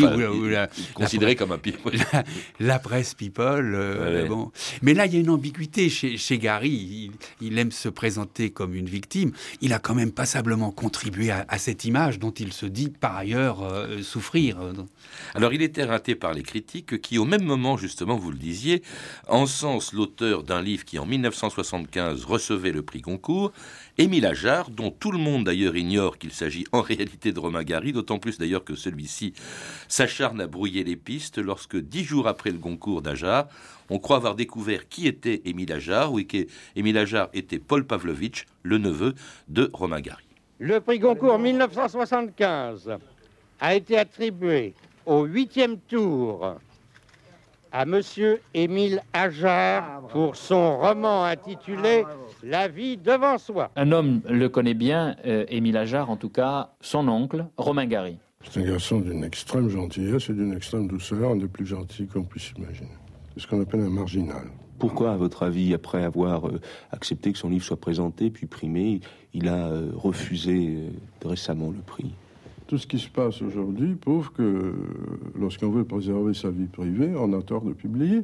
considéré 0.95 1.37
comme 1.37 1.53
un 1.53 1.59
people. 1.59 1.93
La, 2.61 2.79
presse 2.79 3.15
people. 3.15 3.75
Euh, 3.75 4.27
bon. 4.27 4.51
Mais 4.81 4.95
là, 4.95 5.07
il 5.07 5.15
y 5.15 5.17
a 5.17 5.21
une 5.21 5.31
ambiguïté 5.31 5.91
chez, 5.91 6.17
chez 6.17 6.39
Gary. 6.39 7.11
Il, 7.41 7.59
aime 7.59 7.73
se 7.73 7.89
présenter 7.89 8.51
comme 8.51 8.75
une 8.75 8.89
victime. 8.89 9.33
Il 9.61 9.73
a 9.73 9.79
quand 9.79 9.95
même 9.95 10.13
passablement 10.13 10.71
contribué 10.71 11.31
à, 11.31 11.59
cette 11.59 11.85
image 11.85 12.19
dont 12.19 12.31
il 12.31 12.53
se 12.53 12.67
dit 12.67 12.89
par 12.89 13.17
ailleurs 13.17 13.63
euh, 13.63 14.03
souffrir. 14.03 14.59
Alors, 15.35 15.53
il 15.53 15.63
était 15.63 15.85
raté 15.85 16.15
par 16.15 16.33
les 16.33 16.43
critiques 16.43 17.01
qui, 17.01 17.19
au 17.19 17.25
même 17.25 17.45
moment, 17.45 17.77
justement, 17.77 18.17
vous 18.17 18.31
le 18.31 18.39
disiez, 18.39 18.83
encensent 19.29 19.93
l'auteur 19.93 20.43
d'un 20.43 20.63
livre 20.63 20.85
qui, 20.85 20.99
en 20.99 21.07
1975, 21.07 22.25
recevait 22.25 22.73
le 22.73 22.83
prix 22.83 23.01
Goncourt 23.01 23.53
Émile 23.99 24.25
Ajar, 24.25 24.71
dont 24.71 24.91
tout 24.91 25.13
le 25.13 25.19
monde 25.19 25.45
d'ailleurs 25.45 25.77
ignore 25.77 26.17
qu'il 26.17 26.33
s'agit 26.33 26.65
en 26.73 26.81
réalité 26.83 27.33
de 27.33 27.39
Romain 27.39 27.63
Gary, 27.63 27.93
d'autant 27.93 28.19
plus 28.19 28.39
d'ailleurs 28.39 28.65
que 28.65 28.75
celui-ci 28.75 29.35
s'acharne 29.87 30.41
à 30.41 30.47
brouiller 30.47 30.83
les 30.83 30.97
pistes 30.97 31.37
lorsque, 31.39 31.77
dix 31.77 32.03
jours 32.03 32.27
après 32.27 32.51
le 32.51 32.59
concours 32.59 33.03
d'Ajar, 33.03 33.49
on 33.91 33.99
croit 33.99 34.17
avoir 34.17 34.35
découvert 34.35 34.89
qui 34.89 35.07
était 35.07 35.43
Émile 35.45 35.73
Ajar, 35.73 36.11
oui, 36.11 36.27
qu'Émile 36.27 36.97
Ajar 36.97 37.29
était 37.35 37.59
Paul 37.59 37.85
Pavlovitch, 37.85 38.47
le 38.63 38.79
neveu 38.79 39.15
de 39.49 39.69
Romain 39.75 40.01
Gary. 40.01 40.25
Le 40.59 40.81
prix 40.81 40.99
Goncourt 40.99 41.39
1975 41.39 42.97
a 43.61 43.75
été 43.75 43.99
attribué 43.99 44.73
au 45.05 45.25
huitième 45.25 45.77
tour 45.79 46.57
à 47.73 47.87
Monsieur 47.87 48.41
Émile 48.53 49.03
Ajar 49.13 50.07
pour 50.09 50.37
son 50.37 50.79
roman 50.79 51.25
intitulé 51.25 52.05
La 52.43 52.69
vie 52.69 52.99
devant 52.99 53.39
soi. 53.39 53.71
Un 53.77 53.93
homme 53.93 54.21
le 54.29 54.49
connaît 54.49 54.75
bien, 54.75 55.17
euh, 55.27 55.47
Émile 55.49 55.79
Ajar 55.79 56.11
en 56.11 56.17
tout 56.17 56.29
cas, 56.29 56.71
son 56.81 57.09
oncle, 57.09 57.47
Romain 57.57 57.87
Gary. 57.87 58.19
C'est 58.45 58.61
un 58.61 58.65
garçon 58.65 59.01
d'une 59.01 59.25
extrême 59.25 59.69
gentillesse 59.69 60.29
et 60.29 60.35
d'une 60.35 60.53
extrême 60.53 60.87
douceur, 60.87 61.31
un 61.31 61.37
des 61.37 61.47
plus 61.47 61.67
gentils 61.67 62.07
qu'on 62.07 62.25
puisse 62.25 62.53
imaginer. 62.59 62.91
C'est 63.35 63.43
ce 63.43 63.47
qu'on 63.47 63.63
appelle 63.63 63.81
un 63.81 63.91
marginal. 63.91 64.49
Pourquoi, 64.79 65.13
à 65.13 65.17
votre 65.17 65.45
avis, 65.45 65.73
après 65.75 66.05
avoir 66.05 66.49
euh, 66.49 66.61
accepté 66.91 67.33
que 67.33 67.39
son 67.39 67.49
livre 67.49 67.65
soit 67.65 67.81
présenté 67.81 68.31
puis 68.31 68.47
primé, 68.47 69.01
il 69.33 69.49
a 69.49 69.69
euh, 69.69 69.93
refusé 69.95 70.91
récemment 71.25 71.71
le 71.71 71.81
prix? 71.81 72.13
Tout 72.73 72.79
ce 72.79 72.87
qui 72.87 72.99
se 72.99 73.11
passe 73.11 73.43
aujourd'hui 73.43 73.97
prouve 73.97 74.33
que 74.33 74.75
lorsqu'on 75.39 75.69
veut 75.69 75.85
préserver 75.85 76.33
sa 76.33 76.49
vie 76.49 76.69
privée, 76.69 77.13
on 77.19 77.31
a 77.39 77.43
tort 77.43 77.61
de 77.61 77.75
publier. 77.75 78.23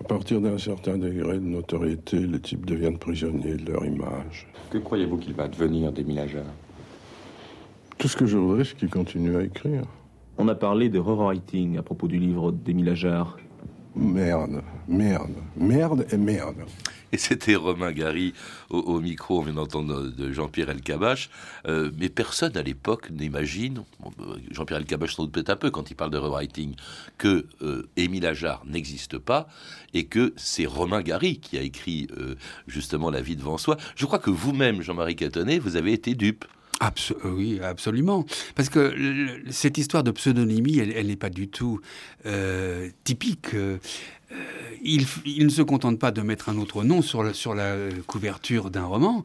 À 0.00 0.02
partir 0.02 0.40
d'un 0.40 0.58
certain 0.58 0.98
degré 0.98 1.38
de 1.38 1.44
notoriété, 1.44 2.18
les 2.18 2.40
types 2.40 2.66
deviennent 2.66 2.98
prisonniers 2.98 3.54
de 3.54 3.70
leur 3.70 3.84
image. 3.84 4.48
Que 4.68 4.78
croyez-vous 4.78 5.16
qu'il 5.18 5.34
va 5.34 5.46
devenir 5.46 5.92
des 5.92 6.04
Tout 7.98 8.08
ce 8.08 8.16
que 8.16 8.26
je 8.26 8.36
voudrais, 8.36 8.64
c'est 8.64 8.76
qu'il 8.76 8.90
continue 8.90 9.36
à 9.36 9.44
écrire. 9.44 9.82
On 10.38 10.48
a 10.48 10.56
parlé 10.56 10.88
de 10.88 10.98
rewriting 10.98 11.78
à 11.78 11.82
propos 11.84 12.08
du 12.08 12.18
livre 12.18 12.50
d'Émile 12.50 12.88
Ajar. 12.88 13.36
Merde, 13.94 14.62
merde, 14.88 15.34
merde 15.56 16.06
et 16.10 16.16
merde. 16.16 16.64
Et 17.12 17.18
c'était 17.18 17.56
Romain 17.56 17.92
Gary 17.92 18.32
au, 18.70 19.00
micro, 19.00 19.40
on 19.40 19.42
vient 19.42 19.52
d'entendre 19.52 20.04
de 20.08 20.32
Jean-Pierre 20.32 20.70
Elkabach. 20.70 21.28
Euh, 21.66 21.90
mais 21.98 22.08
personne 22.08 22.56
à 22.56 22.62
l'époque 22.62 23.10
n'imagine, 23.10 23.84
euh, 24.04 24.36
Jean-Pierre 24.50 24.80
Elkabach 24.80 25.10
sans 25.10 25.24
doute 25.24 25.32
peut-être 25.32 25.50
un 25.50 25.56
peu 25.56 25.70
quand 25.70 25.90
il 25.90 25.94
parle 25.94 26.10
de 26.10 26.16
rewriting, 26.16 26.74
que 27.18 27.46
euh, 27.60 27.86
Émile 27.98 28.26
Ajar 28.26 28.62
n'existe 28.66 29.18
pas 29.18 29.46
et 29.92 30.06
que 30.06 30.32
c'est 30.36 30.64
Romain 30.64 31.02
Gary 31.02 31.38
qui 31.38 31.58
a 31.58 31.62
écrit 31.62 32.08
justement 32.66 33.10
La 33.10 33.20
vie 33.20 33.36
devant 33.36 33.58
soi. 33.58 33.76
Je 33.94 34.06
crois 34.06 34.18
que 34.18 34.30
vous-même, 34.30 34.80
Jean-Marie 34.80 35.16
Catonnet, 35.16 35.58
vous 35.58 35.76
avez 35.76 35.92
été 35.92 36.14
dupe. 36.14 36.46
Oui, 37.24 37.60
absolument. 37.60 38.24
Parce 38.54 38.68
que 38.68 38.94
cette 39.50 39.78
histoire 39.78 40.02
de 40.02 40.10
pseudonymie, 40.10 40.78
elle 40.78 41.06
n'est 41.06 41.16
pas 41.16 41.30
du 41.30 41.48
tout 41.48 41.80
typique. 43.04 43.54
Euh, 44.32 44.38
il, 44.82 45.44
ne 45.44 45.50
se 45.50 45.62
contente 45.62 45.98
pas 45.98 46.10
de 46.10 46.22
mettre 46.22 46.48
un 46.48 46.58
autre 46.58 46.82
nom 46.82 47.02
sur, 47.02 47.22
la 47.54 47.76
couverture 48.06 48.70
d'un 48.70 48.84
roman, 48.84 49.24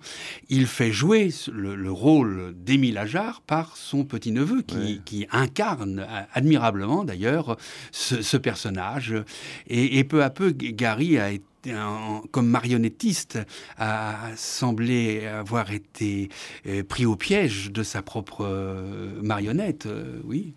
il 0.49 0.67
fait 0.67 0.91
jouer 0.91 1.29
le, 1.51 1.91
rôle 1.91 2.53
d'Émile 2.55 2.97
Ajar 2.97 3.41
par 3.41 3.75
son 3.75 4.05
petit-neveu, 4.05 4.61
qui, 4.61 5.27
incarne 5.31 6.05
admirablement 6.33 7.03
d'ailleurs 7.03 7.57
ce, 7.91 8.37
personnage. 8.37 9.15
Et, 9.67 10.03
peu 10.03 10.23
à 10.23 10.29
peu, 10.29 10.51
Gary 10.51 11.17
a 11.17 11.31
été 11.31 11.43
comme 12.32 12.47
marionnettiste, 12.47 13.39
a 13.77 14.36
semblé 14.36 15.25
avoir 15.25 15.71
été 15.71 16.30
euh, 16.65 16.84
pris 16.84 17.06
au 17.06 17.15
piège 17.15 17.71
de 17.71 17.84
sa 17.84 18.01
propre 18.01 18.45
euh, 18.45 19.21
marionnette, 19.21 19.88
oui. 20.23 20.53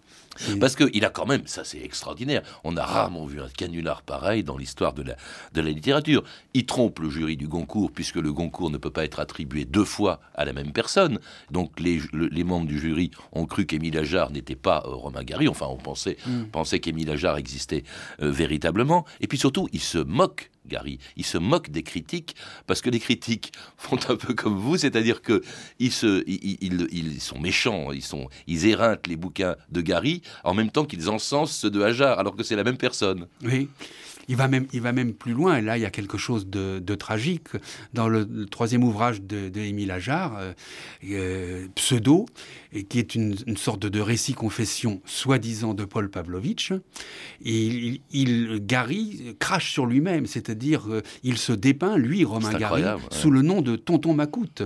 Parce 0.59 0.77
qu'il 0.77 1.05
a 1.05 1.11
quand 1.11 1.27
même, 1.27 1.46
ça 1.46 1.64
c'est 1.64 1.83
extraordinaire, 1.83 2.42
on 2.64 2.77
a 2.77 2.85
rarement 2.85 3.27
vu 3.27 3.40
un 3.40 3.49
canular 3.49 4.03
pareil 4.03 4.42
dans 4.42 4.57
l'histoire 4.57 4.92
de 4.94 5.03
la, 5.03 5.16
de 5.53 5.61
la 5.61 5.70
littérature. 5.70 6.25
Il 6.55 6.66
trompe 6.66 7.01
le 7.01 7.11
jury 7.11 7.37
du 7.37 7.49
Goncourt, 7.49 7.90
puisque 7.90 8.16
le 8.16 8.33
Goncourt 8.33 8.70
ne 8.70 8.79
peut 8.79 8.90
pas 8.90 9.05
être 9.05 9.20
attribué 9.20 9.64
deux 9.64 9.85
fois 9.85 10.20
à 10.35 10.44
la 10.44 10.53
même 10.53 10.73
personne. 10.73 11.18
Donc 11.51 11.79
les, 11.79 12.01
les 12.12 12.44
membres 12.44 12.66
du 12.66 12.79
jury 12.79 13.11
ont 13.33 13.44
cru 13.44 13.66
qu'Émile 13.66 13.99
Ajar 13.99 14.31
n'était 14.31 14.57
pas 14.57 14.83
euh, 14.87 14.94
Romain 14.94 15.25
Gary, 15.25 15.49
enfin 15.49 15.66
on 15.68 15.77
pensait, 15.77 16.16
mm. 16.27 16.44
pensait 16.44 16.81
qu'Émile 16.81 17.11
Ajar 17.11 17.37
existait 17.37 17.85
euh, 18.23 18.31
véritablement. 18.31 19.05
Et 19.20 19.27
puis 19.27 19.38
surtout, 19.38 19.68
il 19.73 19.81
se 19.81 19.99
moque 19.99 20.51
Gary. 20.70 20.98
Il 21.16 21.24
se 21.24 21.37
moque 21.37 21.70
des 21.70 21.83
critiques 21.83 22.35
parce 22.66 22.80
que 22.80 22.88
les 22.88 23.00
critiques 23.00 23.52
font 23.76 23.98
un 24.09 24.16
peu 24.16 24.35
comme 24.35 24.56
vous, 24.56 24.76
c'est-à-dire 24.78 25.20
que 25.20 25.42
ils, 25.78 25.92
se, 25.92 26.24
ils, 26.26 27.20
sont 27.20 27.38
méchants, 27.38 27.92
ils, 27.92 28.02
sont, 28.02 28.28
éreintent 28.46 29.06
les 29.06 29.16
bouquins 29.16 29.56
de 29.70 29.80
Gary 29.80 30.22
en 30.44 30.54
même 30.54 30.70
temps 30.70 30.85
qu'ils 30.85 31.11
encensent 31.11 31.56
ceux 31.56 31.70
de 31.70 31.83
Hajar, 31.83 32.18
alors 32.18 32.37
que 32.37 32.42
c'est 32.42 32.56
la 32.56 32.64
même 32.64 32.78
personne. 32.78 33.26
Oui. 33.42 33.68
Il 34.31 34.37
va 34.37 34.47
même, 34.47 34.66
il 34.73 34.81
va 34.81 34.93
même 34.93 35.12
plus 35.12 35.33
loin. 35.33 35.57
Et 35.57 35.61
là, 35.61 35.77
il 35.77 35.81
y 35.81 35.85
a 35.85 35.90
quelque 35.90 36.16
chose 36.16 36.47
de, 36.47 36.95
tragique 36.95 37.49
dans 37.95 38.09
le, 38.09 38.47
troisième 38.47 38.85
ouvrage 38.85 39.21
de, 39.23 39.51
Émile 39.59 39.90
Ajar, 39.90 40.37
euh, 40.38 40.53
euh, 41.11 41.66
Pseudo, 41.75 42.27
et 42.73 42.85
qui 42.85 43.01
est 43.01 43.16
une, 43.16 43.57
sorte 43.57 43.87
de 43.87 44.01
récit-confession 44.01 45.03
soi-disant 45.05 45.75
de 45.75 45.85
Paul 45.85 46.11
Pavlovitch. 46.11 46.73
il, 47.43 48.03
il, 48.12 48.64
Gary 48.64 49.35
crache 49.40 49.73
sur 49.73 49.85
lui-même, 49.85 50.27
c'est-à-dire 50.27 50.85
euh, 50.88 51.03
il 51.25 51.37
se 51.37 51.53
dépeint, 51.53 51.97
lui, 51.97 52.25
Romain 52.25 52.53
Gary, 52.53 52.85
sous 53.11 53.33
le 53.33 53.43
nom 53.43 53.62
de 53.62 53.75
Tonton 53.75 54.14
Macoute. 54.14 54.62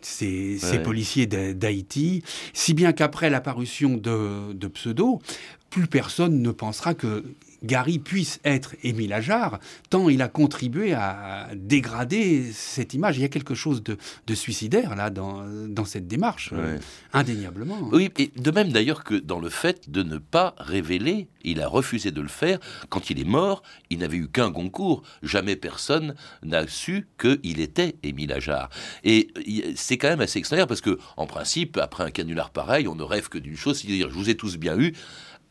ces, 0.00 0.58
policiers 0.82 1.26
d'Haïti, 1.26 2.22
si 2.54 2.72
bien 2.72 2.94
qu'après 2.94 3.28
l'apparition 3.28 3.98
de, 3.98 4.54
de, 4.54 4.68
Pseudo, 4.68 5.20
plus 5.68 5.86
personne 5.86 6.40
ne 6.40 6.50
pensera 6.50 6.94
que 6.94 7.24
Gary 7.64 7.98
puisse 7.98 8.40
être 8.44 8.76
Émile 8.82 9.12
Ajar, 9.12 9.58
tant 9.90 10.08
il 10.08 10.22
a 10.22 10.28
contribué 10.28 10.92
à 10.92 11.48
dégrader 11.54 12.52
cette 12.52 12.94
image. 12.94 13.18
Il 13.18 13.22
y 13.22 13.24
a 13.24 13.28
quelque 13.28 13.54
chose 13.54 13.82
de, 13.82 14.34
suicidaire 14.34 14.96
là 14.96 15.10
dans, 15.10 15.44
dans 15.68 15.84
cette 15.84 16.06
démarche, 16.06 16.50
euh, 16.52 16.78
indéniablement. 17.12 17.78
Oui, 17.92 18.10
et 18.18 18.30
de 18.36 18.50
même 18.50 18.72
d'ailleurs 18.72 19.04
que 19.04 19.14
dans 19.14 19.38
le 19.38 19.48
fait 19.48 19.90
de 19.90 20.02
ne 20.02 20.18
pas 20.18 20.54
révéler, 20.58 21.28
il 21.44 21.60
a 21.60 21.68
refusé 21.68 22.10
de 22.10 22.20
le 22.20 22.28
faire. 22.28 22.58
Quand 22.88 23.10
il 23.10 23.20
est 23.20 23.24
mort, 23.24 23.62
il 23.90 23.98
n'avait 23.98 24.16
eu 24.16 24.28
qu'un 24.28 24.50
concours. 24.50 25.02
Jamais 25.22 25.56
personne 25.56 26.14
n'a 26.42 26.66
su 26.66 27.06
qu'il 27.18 27.60
était 27.60 27.96
Émile 28.02 28.32
Ajar. 28.32 28.70
Et 29.04 29.28
c'est 29.76 29.98
quand 29.98 30.08
même 30.08 30.20
assez 30.20 30.38
extraordinaire 30.38 30.66
parce 30.66 30.80
que, 30.80 30.98
en 31.16 31.26
principe, 31.26 31.76
après 31.76 32.04
un 32.04 32.10
canular 32.10 32.50
pareil, 32.50 32.88
on 32.88 32.94
ne 32.94 33.02
rêve 33.02 33.28
que 33.28 33.38
d'une 33.38 33.56
chose, 33.56 33.78
c'est 33.78 33.88
à 33.88 33.90
dire 33.90 34.10
je 34.10 34.14
vous 34.14 34.30
ai 34.30 34.36
tous 34.36 34.56
bien 34.56 34.78
eu. 34.78 34.94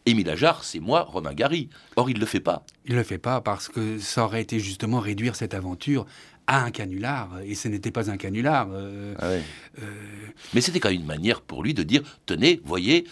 Émile 0.06 0.30
Ajar, 0.30 0.64
c'est 0.64 0.80
moi, 0.80 1.04
Romain 1.04 1.34
Gary. 1.34 1.70
Or, 1.96 2.10
il 2.10 2.16
ne 2.16 2.20
le 2.20 2.26
fait 2.26 2.40
pas. 2.40 2.66
Il 2.86 2.94
ne 2.94 2.98
le 2.98 3.04
fait 3.04 3.18
pas 3.18 3.42
parce 3.42 3.70
que 3.70 4.00
ça 4.00 4.26
aurait 4.26 4.42
été 4.42 4.60
justement 4.60 5.00
réduire 5.00 5.36
cette 5.36 5.54
aventure 5.54 6.06
à 6.46 6.62
un 6.62 6.72
canular, 6.72 7.30
et 7.46 7.56
ce 7.56 7.70
n'était 7.70 7.92
pas 7.92 8.12
un 8.12 8.18
canular. 8.18 8.68
Euh, 8.74 9.16
ah 9.18 9.26
euh, 9.28 9.42
mais 10.54 10.60
c'était 10.60 10.82
quand 10.82 10.90
même 10.90 11.00
une 11.00 11.06
manière 11.06 11.40
pour 11.40 11.64
lui 11.64 11.74
de 11.74 11.84
dire, 11.84 12.02
tenez, 12.26 12.60
voyez, 12.66 13.06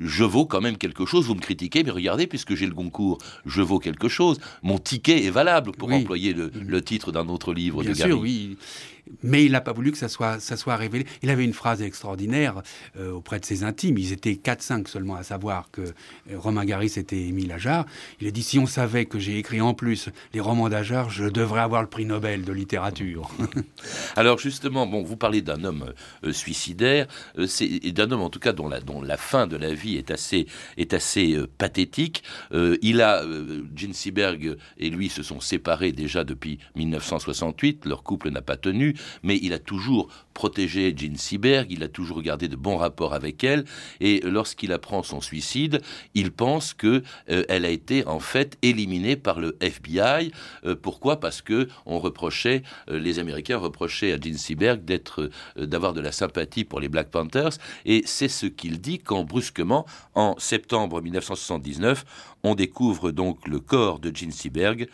je 0.00 0.24
vaux 0.24 0.46
quand 0.46 0.60
même 0.60 0.76
quelque 0.76 1.06
chose. 1.06 1.26
Vous 1.26 1.36
me 1.36 1.40
critiquez, 1.40 1.84
mais 1.84 1.92
regardez, 1.92 2.26
puisque 2.26 2.56
j'ai 2.56 2.66
le 2.66 2.74
concours, 2.74 3.18
je 3.46 3.62
vaux 3.62 3.78
quelque 3.78 4.08
chose. 4.08 4.40
Mon 4.64 4.78
ticket 4.78 5.24
est 5.24 5.30
valable, 5.30 5.70
pour 5.70 5.92
employer 5.92 6.32
le, 6.32 6.50
le 6.54 6.82
titre 6.82 7.12
d'un 7.12 7.28
autre 7.28 7.54
livre 7.54 7.82
Bien 7.82 7.92
de 7.92 7.96
Gary. 7.96 8.10
Sûr, 8.10 8.20
oui 8.20 8.56
mais 9.22 9.44
il 9.44 9.52
n'a 9.52 9.60
pas 9.60 9.72
voulu 9.72 9.92
que 9.92 9.98
ça 9.98 10.08
soit, 10.08 10.76
révélé. 10.76 11.06
Il 11.22 11.30
avait 11.30 11.44
une 11.44 11.52
phrase 11.52 11.82
extraordinaire 11.82 12.62
euh, 12.96 13.12
auprès 13.12 13.40
de 13.40 13.44
ses 13.44 13.64
intimes. 13.64 13.98
Ils 13.98 14.12
étaient 14.12 14.32
4-5 14.32 14.88
seulement 14.88 15.16
à 15.16 15.22
savoir 15.22 15.70
que 15.70 15.80
euh, 15.82 16.38
Romain 16.38 16.64
Gary 16.64 16.88
c'était 16.88 17.18
Émile 17.18 17.52
Ajar. 17.52 17.86
Il 18.20 18.28
a 18.28 18.30
dit 18.30 18.42
si 18.42 18.58
on 18.58 18.66
savait 18.66 19.06
que 19.06 19.18
j'ai 19.18 19.38
écrit 19.38 19.60
en 19.60 19.74
plus 19.74 20.08
les 20.32 20.40
romans 20.40 20.68
d'Ajar, 20.68 21.10
je 21.10 21.24
devrais 21.24 21.60
avoir 21.60 21.82
le 21.82 21.88
prix 21.88 22.04
Nobel 22.04 22.44
de 22.44 22.52
littérature. 22.52 23.30
Alors 24.16 24.38
justement, 24.38 24.86
bon, 24.86 25.02
vous 25.02 25.16
parlez 25.16 25.42
d'un 25.42 25.64
homme 25.64 25.92
euh, 26.24 26.32
suicidaire, 26.32 27.06
c'est 27.46 27.68
d'un 27.92 28.10
homme 28.10 28.22
en 28.22 28.30
tout 28.30 28.40
cas 28.40 28.52
dont 28.52 28.68
la, 28.68 29.16
fin 29.16 29.46
de 29.46 29.56
la 29.56 29.74
vie 29.74 29.96
est 29.96 30.10
assez, 30.10 30.46
est 30.76 30.94
assez 30.94 31.38
pathétique. 31.58 32.22
il 32.52 33.00
a, 33.00 33.22
Gene 33.76 33.92
Seberg 33.92 34.56
et 34.78 34.90
lui 34.90 35.08
se 35.08 35.22
sont 35.22 35.40
séparés 35.40 35.92
déjà 35.92 36.24
depuis 36.24 36.58
1968. 36.76 37.86
Leur 37.86 38.02
couple 38.02 38.30
n'a 38.30 38.42
pas 38.42 38.56
tenu 38.56 38.91
mais 39.22 39.38
il 39.42 39.52
a 39.52 39.58
toujours 39.58 40.08
protégé 40.34 40.94
Jean 40.96 41.16
Seberg, 41.16 41.70
il 41.70 41.82
a 41.82 41.88
toujours 41.88 42.22
gardé 42.22 42.48
de 42.48 42.56
bons 42.56 42.76
rapports 42.76 43.14
avec 43.14 43.44
elle, 43.44 43.64
et 44.00 44.20
lorsqu'il 44.24 44.72
apprend 44.72 45.02
son 45.02 45.20
suicide, 45.20 45.82
il 46.14 46.32
pense 46.32 46.74
que 46.74 47.02
euh, 47.30 47.44
elle 47.48 47.64
a 47.64 47.68
été 47.68 48.06
en 48.06 48.20
fait 48.20 48.56
éliminée 48.62 49.16
par 49.16 49.40
le 49.40 49.56
FBI. 49.60 50.32
Euh, 50.64 50.74
pourquoi? 50.74 51.20
Parce 51.20 51.42
que 51.42 51.68
on 51.86 51.98
reprochait, 51.98 52.62
euh, 52.88 52.98
les 52.98 53.18
Américains 53.18 53.58
reprochaient 53.58 54.12
à 54.12 54.16
Jean 54.16 54.36
Seberg 54.38 54.84
d'être, 54.84 55.30
d'avoir 55.56 55.92
de 55.92 56.00
la 56.00 56.12
sympathie 56.12 56.64
pour 56.64 56.80
les 56.80 56.88
Black 56.88 57.10
Panthers, 57.10 57.58
et 57.84 58.02
c'est 58.06 58.28
ce 58.28 58.46
qu'il 58.46 58.80
dit 58.80 58.98
quand 58.98 59.24
brusquement, 59.24 59.86
en 60.14 60.34
septembre 60.38 61.00
1979, 61.00 62.04
on 62.42 62.54
découvre 62.54 63.10
donc 63.10 63.46
le 63.46 63.60
corps 63.60 63.98
de 63.98 64.14
Jean 64.14 64.32
Seberg. 64.32 64.88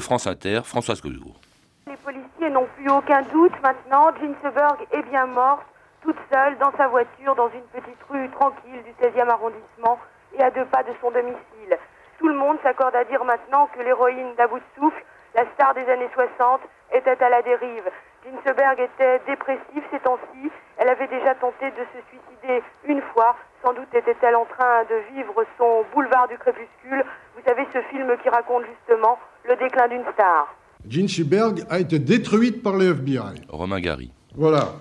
France 0.00 0.26
Inter, 0.26 0.62
Françoise 0.64 1.00
Cozour. 1.00 1.40
Les 1.86 1.96
policiers 1.96 2.50
n'ont 2.50 2.67
plus 2.78 2.90
aucun 2.90 3.22
doute 3.22 3.60
maintenant. 3.62 4.10
Ginsberg 4.20 4.86
est 4.92 5.02
bien 5.02 5.26
morte, 5.26 5.66
toute 6.02 6.16
seule, 6.32 6.56
dans 6.58 6.72
sa 6.76 6.86
voiture, 6.86 7.34
dans 7.34 7.48
une 7.48 7.66
petite 7.72 8.02
rue 8.08 8.28
tranquille 8.30 8.82
du 8.84 8.92
16e 9.04 9.28
arrondissement 9.28 9.98
et 10.34 10.42
à 10.42 10.50
deux 10.50 10.64
pas 10.66 10.84
de 10.84 10.92
son 11.00 11.10
domicile. 11.10 11.78
Tout 12.18 12.28
le 12.28 12.34
monde 12.34 12.58
s'accorde 12.62 12.94
à 12.94 13.04
dire 13.04 13.24
maintenant 13.24 13.68
que 13.74 13.82
l'héroïne 13.82 14.34
d'About 14.36 14.62
Souffle, 14.76 15.04
la 15.34 15.44
star 15.54 15.74
des 15.74 15.88
années 15.88 16.10
60, 16.14 16.60
était 16.92 17.22
à 17.22 17.28
la 17.28 17.42
dérive. 17.42 17.90
Ginsberg 18.24 18.80
était 18.80 19.20
dépressive 19.26 19.82
ces 19.90 20.00
temps-ci. 20.00 20.50
Elle 20.76 20.88
avait 20.88 21.06
déjà 21.08 21.34
tenté 21.34 21.70
de 21.70 21.84
se 21.94 22.00
suicider 22.08 22.62
une 22.84 23.02
fois. 23.12 23.36
Sans 23.64 23.72
doute 23.72 23.92
était-elle 23.92 24.36
en 24.36 24.44
train 24.44 24.84
de 24.84 24.96
vivre 25.14 25.44
son 25.56 25.84
boulevard 25.92 26.28
du 26.28 26.38
crépuscule. 26.38 27.04
Vous 27.34 27.42
savez, 27.44 27.66
ce 27.72 27.82
film 27.82 28.16
qui 28.18 28.28
raconte 28.28 28.64
justement 28.66 29.18
le 29.44 29.56
déclin 29.56 29.88
d'une 29.88 30.04
star. 30.12 30.54
Jean 30.86 31.08
Seberg 31.08 31.64
a 31.70 31.80
été 31.80 31.98
détruite 31.98 32.62
par 32.62 32.76
le 32.76 32.94
FBI. 32.94 33.40
Romain 33.48 33.80
Gary. 33.80 34.10
Voilà. 34.34 34.74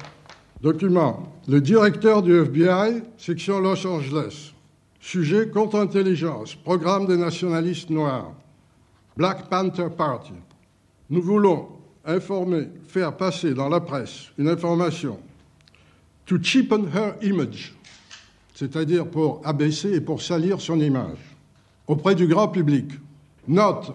Document. 0.62 1.32
Le 1.48 1.62
directeur 1.62 2.22
du 2.22 2.34
FBI, 2.42 3.04
section 3.18 3.60
Los 3.60 3.86
Angeles. 3.86 4.54
Sujet 5.00 5.50
contre-intelligence, 5.50 6.56
programme 6.56 7.06
des 7.06 7.18
nationalistes 7.18 7.90
noirs. 7.90 8.34
Black 9.16 9.50
Panther 9.50 9.88
Party. 9.96 10.34
Nous 11.10 11.22
voulons 11.22 11.70
informer, 12.06 12.68
faire 12.88 13.16
passer 13.16 13.54
dans 13.54 13.70
la 13.70 13.80
presse 13.80 14.32
une 14.38 14.50
information 14.50 15.20
to 16.26 16.38
cheapen 16.38 16.90
her 16.94 17.16
image, 17.22 17.74
c'est-à-dire 18.54 19.08
pour 19.08 19.42
abaisser 19.46 19.94
et 19.94 20.02
pour 20.02 20.22
salir 20.22 20.60
son 20.60 20.80
image, 20.80 21.18
auprès 21.88 22.16
du 22.16 22.28
grand 22.28 22.50
public. 22.50 22.92
Note 23.48 23.94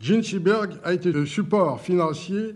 Gene 0.00 0.22
Seberg 0.22 0.78
a 0.84 0.92
été 0.92 1.10
le 1.12 1.24
support 1.26 1.80
financier 1.80 2.54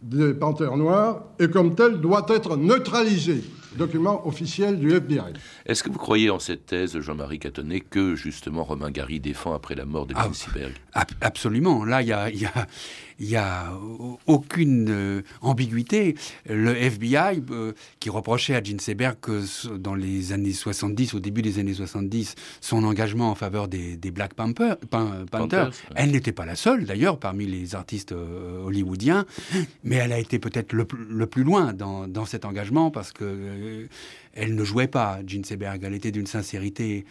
des 0.00 0.34
Panthères 0.34 0.76
Noirs 0.76 1.24
et 1.38 1.48
comme 1.48 1.74
tel 1.74 2.00
doit 2.00 2.26
être 2.28 2.56
neutralisé. 2.56 3.44
document 3.76 4.26
officiel 4.26 4.78
du 4.78 4.90
FBI. 4.92 5.32
Est-ce 5.64 5.82
que 5.82 5.88
vous 5.90 5.98
croyez 5.98 6.28
en 6.28 6.38
cette 6.38 6.66
thèse, 6.66 6.98
Jean-Marie 7.00 7.38
Catonnet, 7.38 7.80
que 7.80 8.14
justement 8.14 8.64
Romain 8.64 8.90
Gary 8.90 9.18
défend 9.18 9.54
après 9.54 9.74
la 9.74 9.86
mort 9.86 10.06
de 10.06 10.12
Ah, 10.14 10.24
Ginsberg 10.24 10.72
ab- 10.72 10.81
Absolument. 11.20 11.84
Là, 11.84 12.02
il 12.02 12.08
y 12.08 12.12
a, 12.12 12.28
il 12.30 12.40
y 12.40 12.46
a- 12.46 12.66
il 13.18 13.28
y 13.30 13.36
a 13.36 13.72
aucune 14.26 14.88
euh, 14.90 15.22
ambiguïté. 15.42 16.16
Le 16.48 16.74
FBI, 16.76 17.40
euh, 17.52 17.72
qui 18.00 18.10
reprochait 18.10 18.56
à 18.56 18.62
Ginsberg 18.64 19.16
que 19.20 19.42
s- 19.44 19.68
dans 19.78 19.94
les 19.94 20.32
années 20.32 20.52
70, 20.52 21.14
au 21.14 21.20
début 21.20 21.40
des 21.40 21.60
années 21.60 21.74
70, 21.74 22.34
son 22.60 22.82
engagement 22.82 23.30
en 23.30 23.36
faveur 23.36 23.68
des, 23.68 23.96
des 23.96 24.10
Black 24.10 24.34
Panther- 24.34 24.74
Pan- 24.90 25.24
Panthers, 25.30 25.68
ouais. 25.68 25.72
elle 25.94 26.10
n'était 26.10 26.32
pas 26.32 26.46
la 26.46 26.56
seule, 26.56 26.84
d'ailleurs, 26.84 27.18
parmi 27.18 27.46
les 27.46 27.76
artistes 27.76 28.10
euh, 28.12 28.64
hollywoodiens, 28.64 29.24
mais 29.84 29.96
elle 29.96 30.12
a 30.12 30.18
été 30.18 30.40
peut-être 30.40 30.72
le, 30.72 30.84
plus- 30.84 31.06
le 31.08 31.26
plus 31.26 31.44
loin 31.44 31.72
dans, 31.72 32.08
dans 32.08 32.24
cet 32.24 32.44
engagement 32.44 32.90
parce 32.90 33.12
que 33.12 33.86
elle 34.34 34.54
ne 34.54 34.64
jouait 34.64 34.88
pas 34.88 35.20
Ginsberg, 35.26 35.82
elle 35.84 35.92
était 35.92 36.10
d'une 36.10 36.26
sincérité 36.26 37.04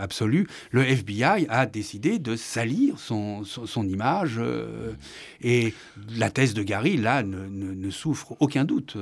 absolue. 0.00 0.48
Le 0.72 0.82
FBI 0.82 1.46
a 1.48 1.66
décidé 1.66 2.18
de 2.18 2.34
salir 2.34 2.98
son, 2.98 3.23
son, 3.44 3.86
image 3.88 4.36
euh, 4.38 4.92
et 5.40 5.74
la 6.16 6.30
thèse 6.30 6.54
de 6.54 6.62
Gary, 6.62 6.96
là, 6.96 7.22
ne, 7.22 7.46
ne- 7.46 7.74
ne 7.74 7.90
souffre 7.90 8.36
aucun 8.40 8.64
doute. 8.64 8.96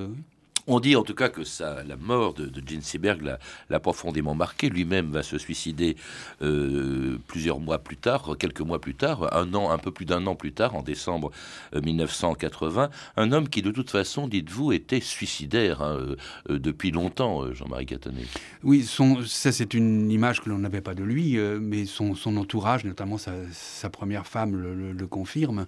On 0.67 0.81
dit 0.81 0.95
en 0.97 1.03
tout 1.03 1.15
cas 1.15 1.29
que 1.29 1.45
ça, 1.45 1.83
la 1.85 1.97
mort 1.97 2.35
de, 2.35 2.47
de 2.47 2.63
Ginsberg 2.67 3.37
l'a, 3.69 3.81
profondément 3.81 4.35
marqué. 4.35 4.69
Lui-même 4.69 5.11
va 5.11 5.23
se 5.23 5.39
suicider 5.39 5.97
euh, 6.41 7.19
plusieurs 7.27 7.59
mois 7.59 7.79
plus 7.79 7.97
tard, 7.97 8.37
quelques 8.39 8.61
mois 8.61 8.81
plus 8.81 8.95
tard, 8.95 9.35
un 9.35 9.55
an, 9.55 9.71
un 9.71 9.79
peu 9.79 9.91
plus 9.91 10.05
d'un 10.05 10.27
an 10.27 10.35
plus 10.37 10.53
tard, 10.53 10.77
en 10.77 10.83
décembre 10.83 11.33
euh, 11.75 11.81
1980. 11.81 12.91
Un 13.17 13.33
homme 13.33 13.49
qui, 13.49 13.63
de 13.63 13.71
toute 13.71 13.91
façon, 13.91 14.29
dites-vous, 14.29 14.73
était 14.73 15.01
suicidaire 15.01 15.83
hein, 15.83 15.97
euh, 15.99 16.17
euh, 16.51 16.59
depuis 16.59 16.91
longtemps, 16.91 17.43
euh, 17.43 17.55
Jean-Marie 17.55 17.87
Catonnet. 17.87 18.25
Oui, 18.63 18.85
son, 18.85 19.23
ça 19.25 19.53
c'est 19.53 19.75
une 19.75 20.11
image 20.11 20.41
que 20.41 20.49
l'on 20.49 20.59
n'avait 20.59 20.81
pas 20.81 20.95
de 20.95 21.03
lui, 21.03 21.39
euh, 21.39 21.59
mais 21.61 21.87
son, 21.87 22.15
entourage, 22.37 22.85
notamment 22.85 23.19
sa, 23.19 23.33
sa 23.53 23.91
première 23.91 24.27
femme, 24.27 24.57
le 24.57 25.07
confirme. 25.07 25.67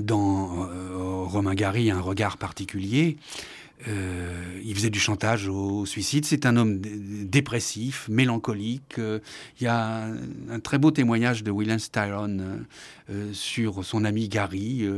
Dans 0.00 0.68
euh, 0.68 1.24
Romain 1.24 1.54
Gary, 1.54 1.90
un 1.90 2.00
regard 2.00 2.36
particulier. 2.36 3.16
Euh, 3.86 4.60
il 4.64 4.74
faisait 4.74 4.90
du 4.90 4.98
chantage 4.98 5.46
au 5.48 5.86
suicide. 5.86 6.24
C'est 6.24 6.46
un 6.46 6.56
homme 6.56 6.80
dé- 6.80 7.24
dépressif, 7.24 8.08
mélancolique. 8.08 8.98
Euh, 8.98 9.20
il 9.60 9.64
y 9.64 9.66
a 9.66 10.04
un, 10.06 10.16
un 10.50 10.60
très 10.60 10.78
beau 10.78 10.90
témoignage 10.90 11.44
de 11.44 11.50
William 11.50 11.78
Styron 11.78 12.38
sur 13.32 13.84
son 13.84 14.04
ami 14.04 14.28
Gary. 14.28 14.88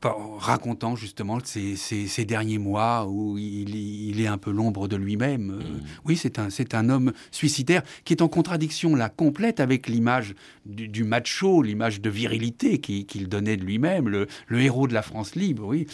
Par- 0.00 0.16
racontant 0.38 0.96
justement 0.96 1.38
ces, 1.44 1.76
ces- 1.76 2.06
ces 2.06 2.24
derniers 2.24 2.58
mois 2.58 3.06
où 3.08 3.36
il, 3.38 3.74
il 3.74 4.20
est 4.20 4.26
un 4.26 4.38
peu 4.38 4.50
l'ombre 4.50 4.88
de 4.88 4.96
lui-même. 4.96 5.58
Euh, 5.60 5.78
Oui, 6.04 6.16
c'est 6.16 6.38
un, 6.38 6.50
c'est 6.50 6.74
un 6.74 6.88
homme 6.88 7.12
suicidaire 7.30 7.82
qui 8.04 8.12
est 8.14 8.22
en 8.22 8.28
contradiction 8.28 8.94
là 8.96 9.08
complète 9.08 9.60
avec 9.60 9.88
l'image 9.88 10.34
du, 10.66 10.88
du 10.88 11.04
macho, 11.04 11.62
l'image 11.62 12.00
de 12.00 12.10
virilité 12.10 12.78
qui- 12.78 13.04
qu'il 13.06 13.28
donnait 13.28 13.56
de 13.56 13.64
lui-même, 13.64 14.08
le, 14.08 14.26
le 14.46 14.60
héros 14.60 14.86
de 14.88 14.94
la 14.94 15.02
France 15.02 15.34
libre, 15.34 15.66
oui, 15.66 15.86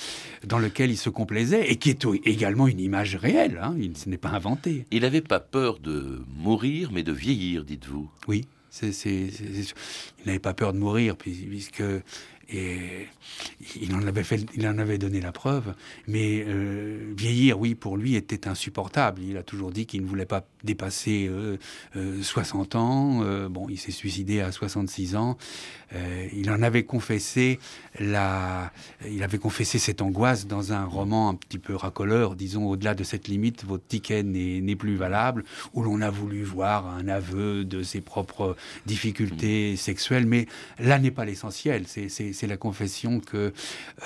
dans 0.46 0.58
lequel 0.58 0.90
il 0.90 0.96
se 0.96 1.10
complaisait 1.10 1.70
et 1.70 1.76
qui 1.76 1.90
est 1.90 2.04
également 2.24 2.68
une 2.68 2.80
image 2.80 3.16
réelle. 3.16 3.58
Hein, 3.62 3.74
il, 3.78 3.96
ce 3.96 4.08
n'est 4.08 4.18
pas 4.18 4.30
inventé. 4.30 4.86
Il 4.90 5.02
n'avait 5.02 5.20
pas 5.20 5.40
peur 5.40 5.78
de 5.78 6.22
mourir, 6.36 6.90
mais 6.92 7.02
de 7.02 7.12
vieillir, 7.12 7.64
dites-vous. 7.64 8.08
Oui, 8.28 8.44
c'est, 8.70 8.92
c'est- 8.92 9.30
c'est- 9.30 9.62
c'est- 9.62 9.74
il 10.20 10.26
n'avait 10.26 10.38
pas 10.38 10.54
peur 10.54 10.72
de 10.72 10.78
mourir, 10.78 11.16
puis- 11.16 11.46
puisque 11.48 11.82
et 12.48 13.06
il 13.80 13.94
en 13.94 14.06
avait 14.06 14.22
fait, 14.22 14.44
il 14.54 14.66
en 14.68 14.78
avait 14.78 14.98
donné 14.98 15.20
la 15.20 15.32
preuve. 15.32 15.74
Mais 16.06 16.44
euh, 16.46 17.12
vieillir, 17.16 17.58
oui, 17.58 17.74
pour 17.74 17.96
lui, 17.96 18.14
était 18.14 18.46
insupportable. 18.48 19.20
Il 19.22 19.36
a 19.36 19.42
toujours 19.42 19.70
dit 19.72 19.86
qu'il 19.86 20.02
ne 20.02 20.06
voulait 20.06 20.26
pas 20.26 20.46
dépasser 20.64 21.26
euh, 21.28 21.56
euh, 21.96 22.22
60 22.22 22.74
ans. 22.76 23.20
Euh, 23.22 23.48
bon, 23.48 23.68
il 23.68 23.78
s'est 23.78 23.92
suicidé 23.92 24.40
à 24.40 24.52
66 24.52 25.16
ans. 25.16 25.36
Euh, 25.94 26.26
il 26.34 26.50
en 26.50 26.62
avait 26.62 26.82
confessé 26.84 27.58
la, 28.00 28.72
il 29.08 29.22
avait 29.22 29.38
confessé 29.38 29.78
cette 29.78 30.02
angoisse 30.02 30.46
dans 30.46 30.72
un 30.72 30.84
roman 30.84 31.28
un 31.28 31.34
petit 31.34 31.58
peu 31.58 31.74
racoleur, 31.76 32.34
disons 32.34 32.66
au-delà 32.66 32.94
de 32.94 33.04
cette 33.04 33.28
limite, 33.28 33.64
votre 33.64 33.86
ticket 33.86 34.22
n'est 34.24 34.76
plus 34.76 34.96
valable, 34.96 35.44
où 35.74 35.82
l'on 35.82 36.00
a 36.00 36.10
voulu 36.10 36.42
voir 36.42 36.86
un 36.88 37.06
aveu 37.06 37.64
de 37.64 37.82
ses 37.84 38.00
propres 38.00 38.56
difficultés 38.86 39.76
sexuelles, 39.76 40.26
mais 40.26 40.46
là 40.80 40.98
n'est 40.98 41.10
pas 41.12 41.24
l'essentiel. 41.24 41.84
C'est- 41.86 42.08
C'est 42.36 42.46
la 42.46 42.58
confession 42.58 43.20
que 43.20 43.54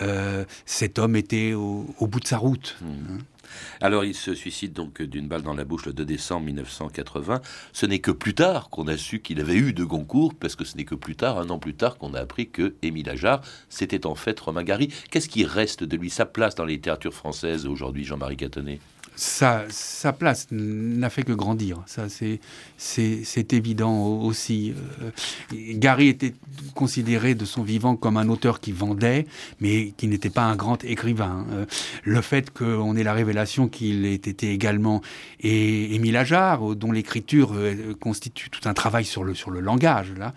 euh, 0.02 0.44
cet 0.64 1.00
homme 1.00 1.16
était 1.16 1.52
au, 1.52 1.84
bout 2.00 2.20
de 2.20 2.26
sa 2.28 2.38
route. 2.38 2.76
hein. 2.84 3.18
Alors 3.80 4.04
il 4.04 4.14
se 4.14 4.34
suicide 4.34 4.72
donc 4.72 5.02
d'une 5.02 5.26
balle 5.26 5.42
dans 5.42 5.54
la 5.54 5.64
bouche 5.64 5.86
le 5.86 5.92
2 5.92 6.04
décembre 6.04 6.46
1980. 6.46 7.40
Ce 7.72 7.86
n'est 7.86 7.98
que 7.98 8.12
plus 8.12 8.34
tard 8.34 8.70
qu'on 8.70 8.86
a 8.86 8.96
su 8.96 9.18
qu'il 9.18 9.40
avait 9.40 9.56
eu 9.56 9.72
de 9.72 9.82
Goncourt, 9.82 10.34
parce 10.34 10.54
que 10.54 10.64
ce 10.64 10.76
n'est 10.76 10.84
que 10.84 10.94
plus 10.94 11.16
tard, 11.16 11.40
un 11.40 11.50
an 11.50 11.58
plus 11.58 11.74
tard, 11.74 11.98
qu'on 11.98 12.14
a 12.14 12.20
appris 12.20 12.48
que 12.48 12.74
Émile 12.82 13.10
Ajar, 13.10 13.40
c'était 13.68 14.06
en 14.06 14.14
fait 14.14 14.38
Romain 14.38 14.62
Gary. 14.62 14.94
Qu'est-ce 15.10 15.28
qui 15.28 15.44
reste 15.44 15.82
de 15.82 15.96
lui, 15.96 16.08
sa 16.08 16.24
place 16.24 16.54
dans 16.54 16.64
la 16.64 16.70
littérature 16.70 17.12
française 17.12 17.66
aujourd'hui, 17.66 18.04
Jean-Marie 18.04 18.36
Catonnet? 18.36 18.78
Sa, 19.20 19.66
sa 19.68 20.14
place 20.14 20.46
n'a 20.50 21.10
fait 21.10 21.24
que 21.24 21.32
grandir. 21.32 21.82
Ça, 21.84 22.06
c'est, 22.08 23.52
évident 23.52 23.92
au- 23.92 24.24
aussi. 24.24 24.72
Euh, 25.02 25.10
Gary 25.74 26.08
était 26.08 26.32
considéré 26.74 27.34
de 27.34 27.44
son 27.44 27.62
vivant 27.62 27.96
comme 27.96 28.16
un 28.16 28.30
auteur 28.30 28.60
qui 28.60 28.72
vendait, 28.72 29.26
mais 29.60 29.92
qui 29.98 30.08
n'était 30.08 30.30
pas 30.30 30.44
un 30.44 30.56
grand 30.56 30.82
écrivain. 30.84 31.44
Euh, 31.50 31.66
le 32.04 32.22
fait 32.22 32.50
qu'on 32.50 32.96
ait 32.96 33.02
la 33.02 33.12
révélation 33.12 33.68
qu'il 33.68 34.06
ait 34.06 34.14
été 34.14 34.52
également 34.52 35.02
et 35.40 35.94
Émile 35.94 36.16
Ajar, 36.16 36.74
dont 36.74 36.90
l'écriture 36.90 37.52
euh, 37.54 37.94
constitue 38.00 38.48
tout 38.48 38.66
un 38.66 38.74
travail 38.74 39.04
sur 39.04 39.22
le, 39.22 39.34
sur 39.34 39.50
le 39.50 39.60
langage, 39.60 40.12
là, 40.16 40.32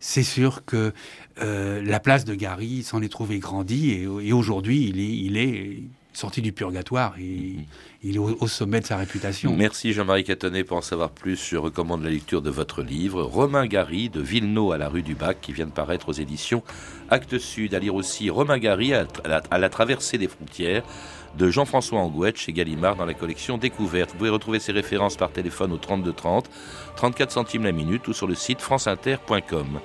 c'est 0.00 0.22
sûr 0.22 0.66
que 0.66 0.92
la 1.38 2.00
place 2.00 2.26
de 2.26 2.34
Gary 2.34 2.82
s'en 2.82 3.00
est 3.00 3.08
trouvée 3.08 3.38
grandie 3.38 3.92
et, 3.92 4.32
aujourd'hui, 4.32 4.92
il 4.92 5.38
est 5.38 5.82
sorti 6.16 6.42
du 6.42 6.52
purgatoire 6.52 7.14
il 7.18 8.16
est 8.16 8.18
au, 8.18 8.36
au 8.40 8.48
sommet 8.48 8.80
de 8.80 8.86
sa 8.86 8.96
réputation. 8.96 9.54
Merci 9.56 9.92
Jean-Marie 9.92 10.24
Catonnet. 10.24 10.64
Pour 10.64 10.76
en 10.76 10.82
savoir 10.82 11.10
plus, 11.10 11.48
je 11.50 11.56
recommande 11.56 12.02
la 12.04 12.10
lecture 12.10 12.42
de 12.42 12.50
votre 12.50 12.82
livre 12.82 13.22
Romain 13.22 13.66
Gary 13.66 14.10
de 14.10 14.20
Villeneuve 14.20 14.72
à 14.72 14.78
la 14.78 14.88
rue 14.88 15.02
du 15.02 15.14
Bac 15.14 15.38
qui 15.40 15.52
vient 15.52 15.66
de 15.66 15.70
paraître 15.70 16.08
aux 16.08 16.12
éditions 16.12 16.62
Actes 17.10 17.38
Sud. 17.38 17.74
À 17.74 17.78
lire 17.78 17.94
aussi 17.94 18.30
Romain 18.30 18.58
Gary 18.58 18.92
à 18.94 19.06
la, 19.24 19.42
à 19.50 19.58
la 19.58 19.68
traversée 19.68 20.18
des 20.18 20.28
frontières 20.28 20.82
de 21.38 21.50
Jean-François 21.50 21.98
Angouette 21.98 22.36
chez 22.36 22.52
Gallimard 22.52 22.96
dans 22.96 23.06
la 23.06 23.14
collection 23.14 23.58
Découverte. 23.58 24.10
Vous 24.12 24.18
pouvez 24.18 24.30
retrouver 24.30 24.60
ces 24.60 24.72
références 24.72 25.16
par 25.16 25.32
téléphone 25.32 25.72
au 25.72 25.78
32 25.78 26.12
30, 26.12 26.48
34 26.96 27.32
centimes 27.32 27.64
la 27.64 27.72
minute 27.72 28.06
ou 28.08 28.12
sur 28.12 28.26
le 28.26 28.34
site 28.34 28.60
franceinter.com. 28.60 29.80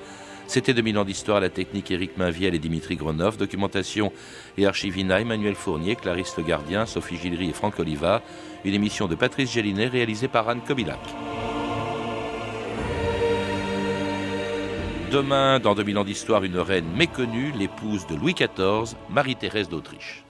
C'était 0.49 0.73
2000 0.73 0.97
ans 0.97 1.05
d'histoire 1.05 1.39
la 1.39 1.51
technique 1.51 1.91
Éric 1.91 2.17
Mainviel 2.17 2.55
et 2.55 2.59
Dimitri 2.59 2.95
Grenov, 2.95 3.37
documentation 3.37 4.11
et 4.57 4.65
archivina 4.65 5.21
Emmanuel 5.21 5.53
Fournier, 5.53 5.95
Clarisse 5.95 6.35
Le 6.37 6.43
Gardien, 6.43 6.87
Sophie 6.87 7.17
Gilry 7.17 7.51
et 7.51 7.53
Franck 7.53 7.77
Oliva, 7.77 8.23
une 8.65 8.73
émission 8.73 9.07
de 9.07 9.13
Patrice 9.13 9.51
Gélinet 9.51 9.85
réalisée 9.85 10.27
par 10.27 10.49
Anne 10.49 10.61
Kobilac. 10.61 10.97
Demain, 15.11 15.59
dans 15.59 15.75
2000 15.75 15.99
ans 15.99 16.03
d'histoire, 16.03 16.43
une 16.43 16.57
reine 16.57 16.91
méconnue, 16.95 17.51
l'épouse 17.55 18.07
de 18.07 18.15
Louis 18.15 18.33
XIV, 18.33 18.97
Marie-Thérèse 19.11 19.69
d'Autriche. 19.69 20.25